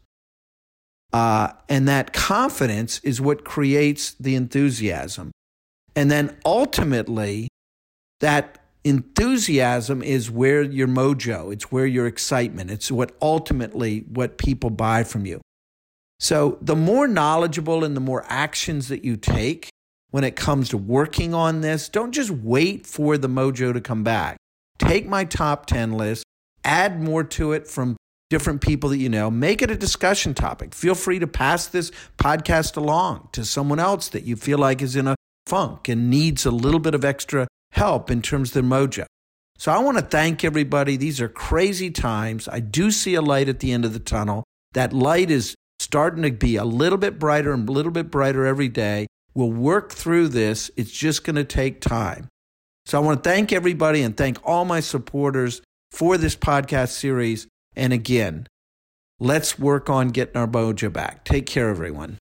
Uh, 1.14 1.54
and 1.70 1.88
that 1.88 2.12
confidence 2.12 3.00
is 3.04 3.22
what 3.22 3.46
creates 3.46 4.16
the 4.16 4.34
enthusiasm. 4.34 5.30
And 5.96 6.10
then 6.10 6.36
ultimately, 6.44 7.50
that 8.20 8.58
enthusiasm 8.84 10.02
is 10.02 10.32
where 10.32 10.64
your 10.64 10.88
mojo, 10.88 11.54
it's 11.54 11.72
where 11.72 11.86
your 11.86 12.08
excitement, 12.08 12.72
it's 12.72 12.92
what 12.92 13.12
ultimately 13.22 14.00
what 14.10 14.40
people 14.40 14.72
buy 14.72 15.04
from 15.04 15.28
you. 15.28 15.42
So 16.20 16.58
the 16.62 16.76
more 16.76 17.08
knowledgeable 17.08 17.84
and 17.84 17.96
the 17.96 18.02
more 18.02 18.26
actions 18.28 18.88
that 18.88 19.06
you 19.06 19.18
take 19.18 19.70
when 20.10 20.24
it 20.24 20.36
comes 20.36 20.70
to 20.70 20.78
working 20.78 21.36
on 21.36 21.62
this, 21.62 21.90
don't 21.90 22.12
just 22.12 22.32
wait 22.32 22.88
for 22.88 23.20
the 23.20 23.30
mojo 23.30 23.72
to 23.72 23.82
come 23.82 24.04
back. 24.04 24.38
Take 24.80 25.08
my 25.08 25.26
top 25.26 25.68
10 25.68 25.94
list, 25.94 26.25
add 26.66 27.02
more 27.02 27.24
to 27.24 27.54
it 27.54 27.68
from 27.68 27.96
different 28.30 28.62
people 28.62 28.90
that 28.90 28.98
you 28.98 29.10
know, 29.10 29.30
make 29.30 29.62
it 29.62 29.72
a 29.72 29.76
discussion 29.76 30.34
topic. 30.34 30.74
Feel 30.74 30.96
free 30.96 31.20
to 31.20 31.28
pass 31.28 31.68
this 31.68 31.92
podcast 32.18 32.76
along 32.76 33.30
to 33.34 33.46
someone 33.46 33.80
else 33.80 34.10
that 34.10 34.24
you 34.24 34.36
feel 34.36 34.58
like 34.58 34.82
is 34.82 34.96
in 34.96 35.08
a 35.08 35.16
funk 35.46 35.88
and 35.88 36.10
needs 36.10 36.46
a 36.46 36.52
little 36.52 36.80
bit 36.80 36.96
of 36.96 37.06
extra 37.06 37.48
help 37.72 38.10
in 38.10 38.22
terms 38.22 38.50
of 38.50 38.54
their 38.56 38.64
mojo. 38.64 39.06
So 39.58 39.72
I 39.72 39.80
want 39.80 39.98
to 39.98 40.04
thank 40.04 40.44
everybody. 40.44 40.98
These 40.98 41.22
are 41.22 41.30
crazy 41.30 41.92
times. 41.92 42.48
I 42.48 42.60
do 42.60 42.92
see 42.92 43.16
a 43.16 43.22
light 43.22 43.48
at 43.48 43.60
the 43.60 43.72
end 43.72 43.86
of 43.86 43.94
the 43.94 44.00
tunnel. 44.00 44.44
That 44.74 44.92
light 44.92 45.32
is 45.32 45.56
starting 45.80 46.24
to 46.24 46.32
be 46.32 46.58
a 46.58 46.66
little 46.66 46.98
bit 46.98 47.20
brighter 47.20 47.54
and 47.54 47.70
a 47.70 47.72
little 47.72 47.92
bit 47.92 48.12
brighter 48.12 48.46
every 48.46 48.68
day. 48.68 49.08
We'll 49.34 49.52
work 49.52 49.92
through 49.92 50.30
this. 50.30 50.72
It's 50.76 50.92
just 50.92 51.24
going 51.24 51.36
to 51.36 51.44
take 51.44 51.80
time. 51.80 52.28
So 52.86 52.98
I 52.98 53.02
want 53.02 53.24
to 53.24 53.30
thank 53.30 53.54
everybody 53.54 54.02
and 54.02 54.16
thank 54.16 54.38
all 54.44 54.66
my 54.66 54.80
supporters 54.80 55.62
for 55.96 56.18
this 56.18 56.36
podcast 56.36 56.90
series. 56.90 57.48
And 57.74 57.94
again, 57.94 58.48
let's 59.20 59.58
work 59.58 59.90
on 59.90 60.10
getting 60.10 60.36
our 60.36 60.48
mojo 60.48 60.92
back. 60.92 61.24
Take 61.24 61.46
care, 61.46 61.70
everyone. 61.70 62.18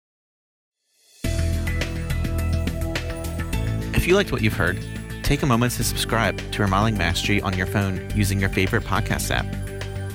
If 3.92 4.06
you 4.06 4.14
liked 4.14 4.30
what 4.30 4.42
you've 4.42 4.52
heard, 4.52 4.78
take 5.22 5.42
a 5.42 5.46
moment 5.46 5.72
to 5.72 5.82
subscribe 5.82 6.38
to 6.52 6.62
Remodeling 6.62 6.96
Mastery 6.96 7.40
on 7.40 7.56
your 7.58 7.66
phone 7.66 8.08
using 8.14 8.38
your 8.38 8.50
favorite 8.50 8.84
podcast 8.84 9.32
app. 9.32 9.46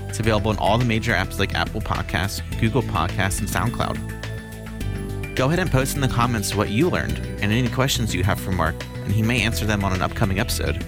It's 0.08 0.20
available 0.20 0.52
in 0.52 0.58
all 0.58 0.78
the 0.78 0.86
major 0.86 1.12
apps 1.12 1.38
like 1.38 1.54
Apple 1.54 1.82
Podcasts, 1.82 2.42
Google 2.62 2.84
Podcasts, 2.84 3.40
and 3.40 3.50
SoundCloud. 3.50 5.36
Go 5.36 5.48
ahead 5.48 5.60
and 5.60 5.70
post 5.70 5.96
in 5.96 6.02
the 6.02 6.08
comments 6.08 6.56
what 6.56 6.70
you 6.70 6.90
learned 6.90 7.18
and 7.18 7.52
any 7.52 7.68
questions 7.68 8.16
you 8.16 8.24
have 8.24 8.40
for 8.40 8.52
Mark, 8.52 8.76
and 8.96 9.12
he 9.12 9.22
may 9.22 9.42
answer 9.42 9.66
them 9.66 9.84
on 9.84 9.92
an 9.92 10.02
upcoming 10.02 10.40
episode. 10.40 10.82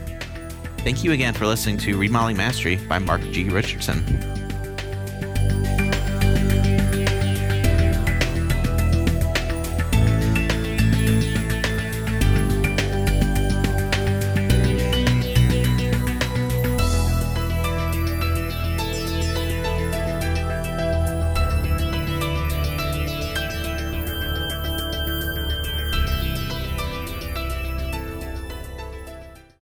Thank 0.83 1.03
you 1.03 1.11
again 1.11 1.35
for 1.35 1.45
listening 1.45 1.77
to 1.77 1.95
Remodeling 1.95 2.37
Mastery 2.37 2.75
by 2.75 2.97
Mark 2.97 3.21
G. 3.31 3.47
Richardson. 3.49 4.40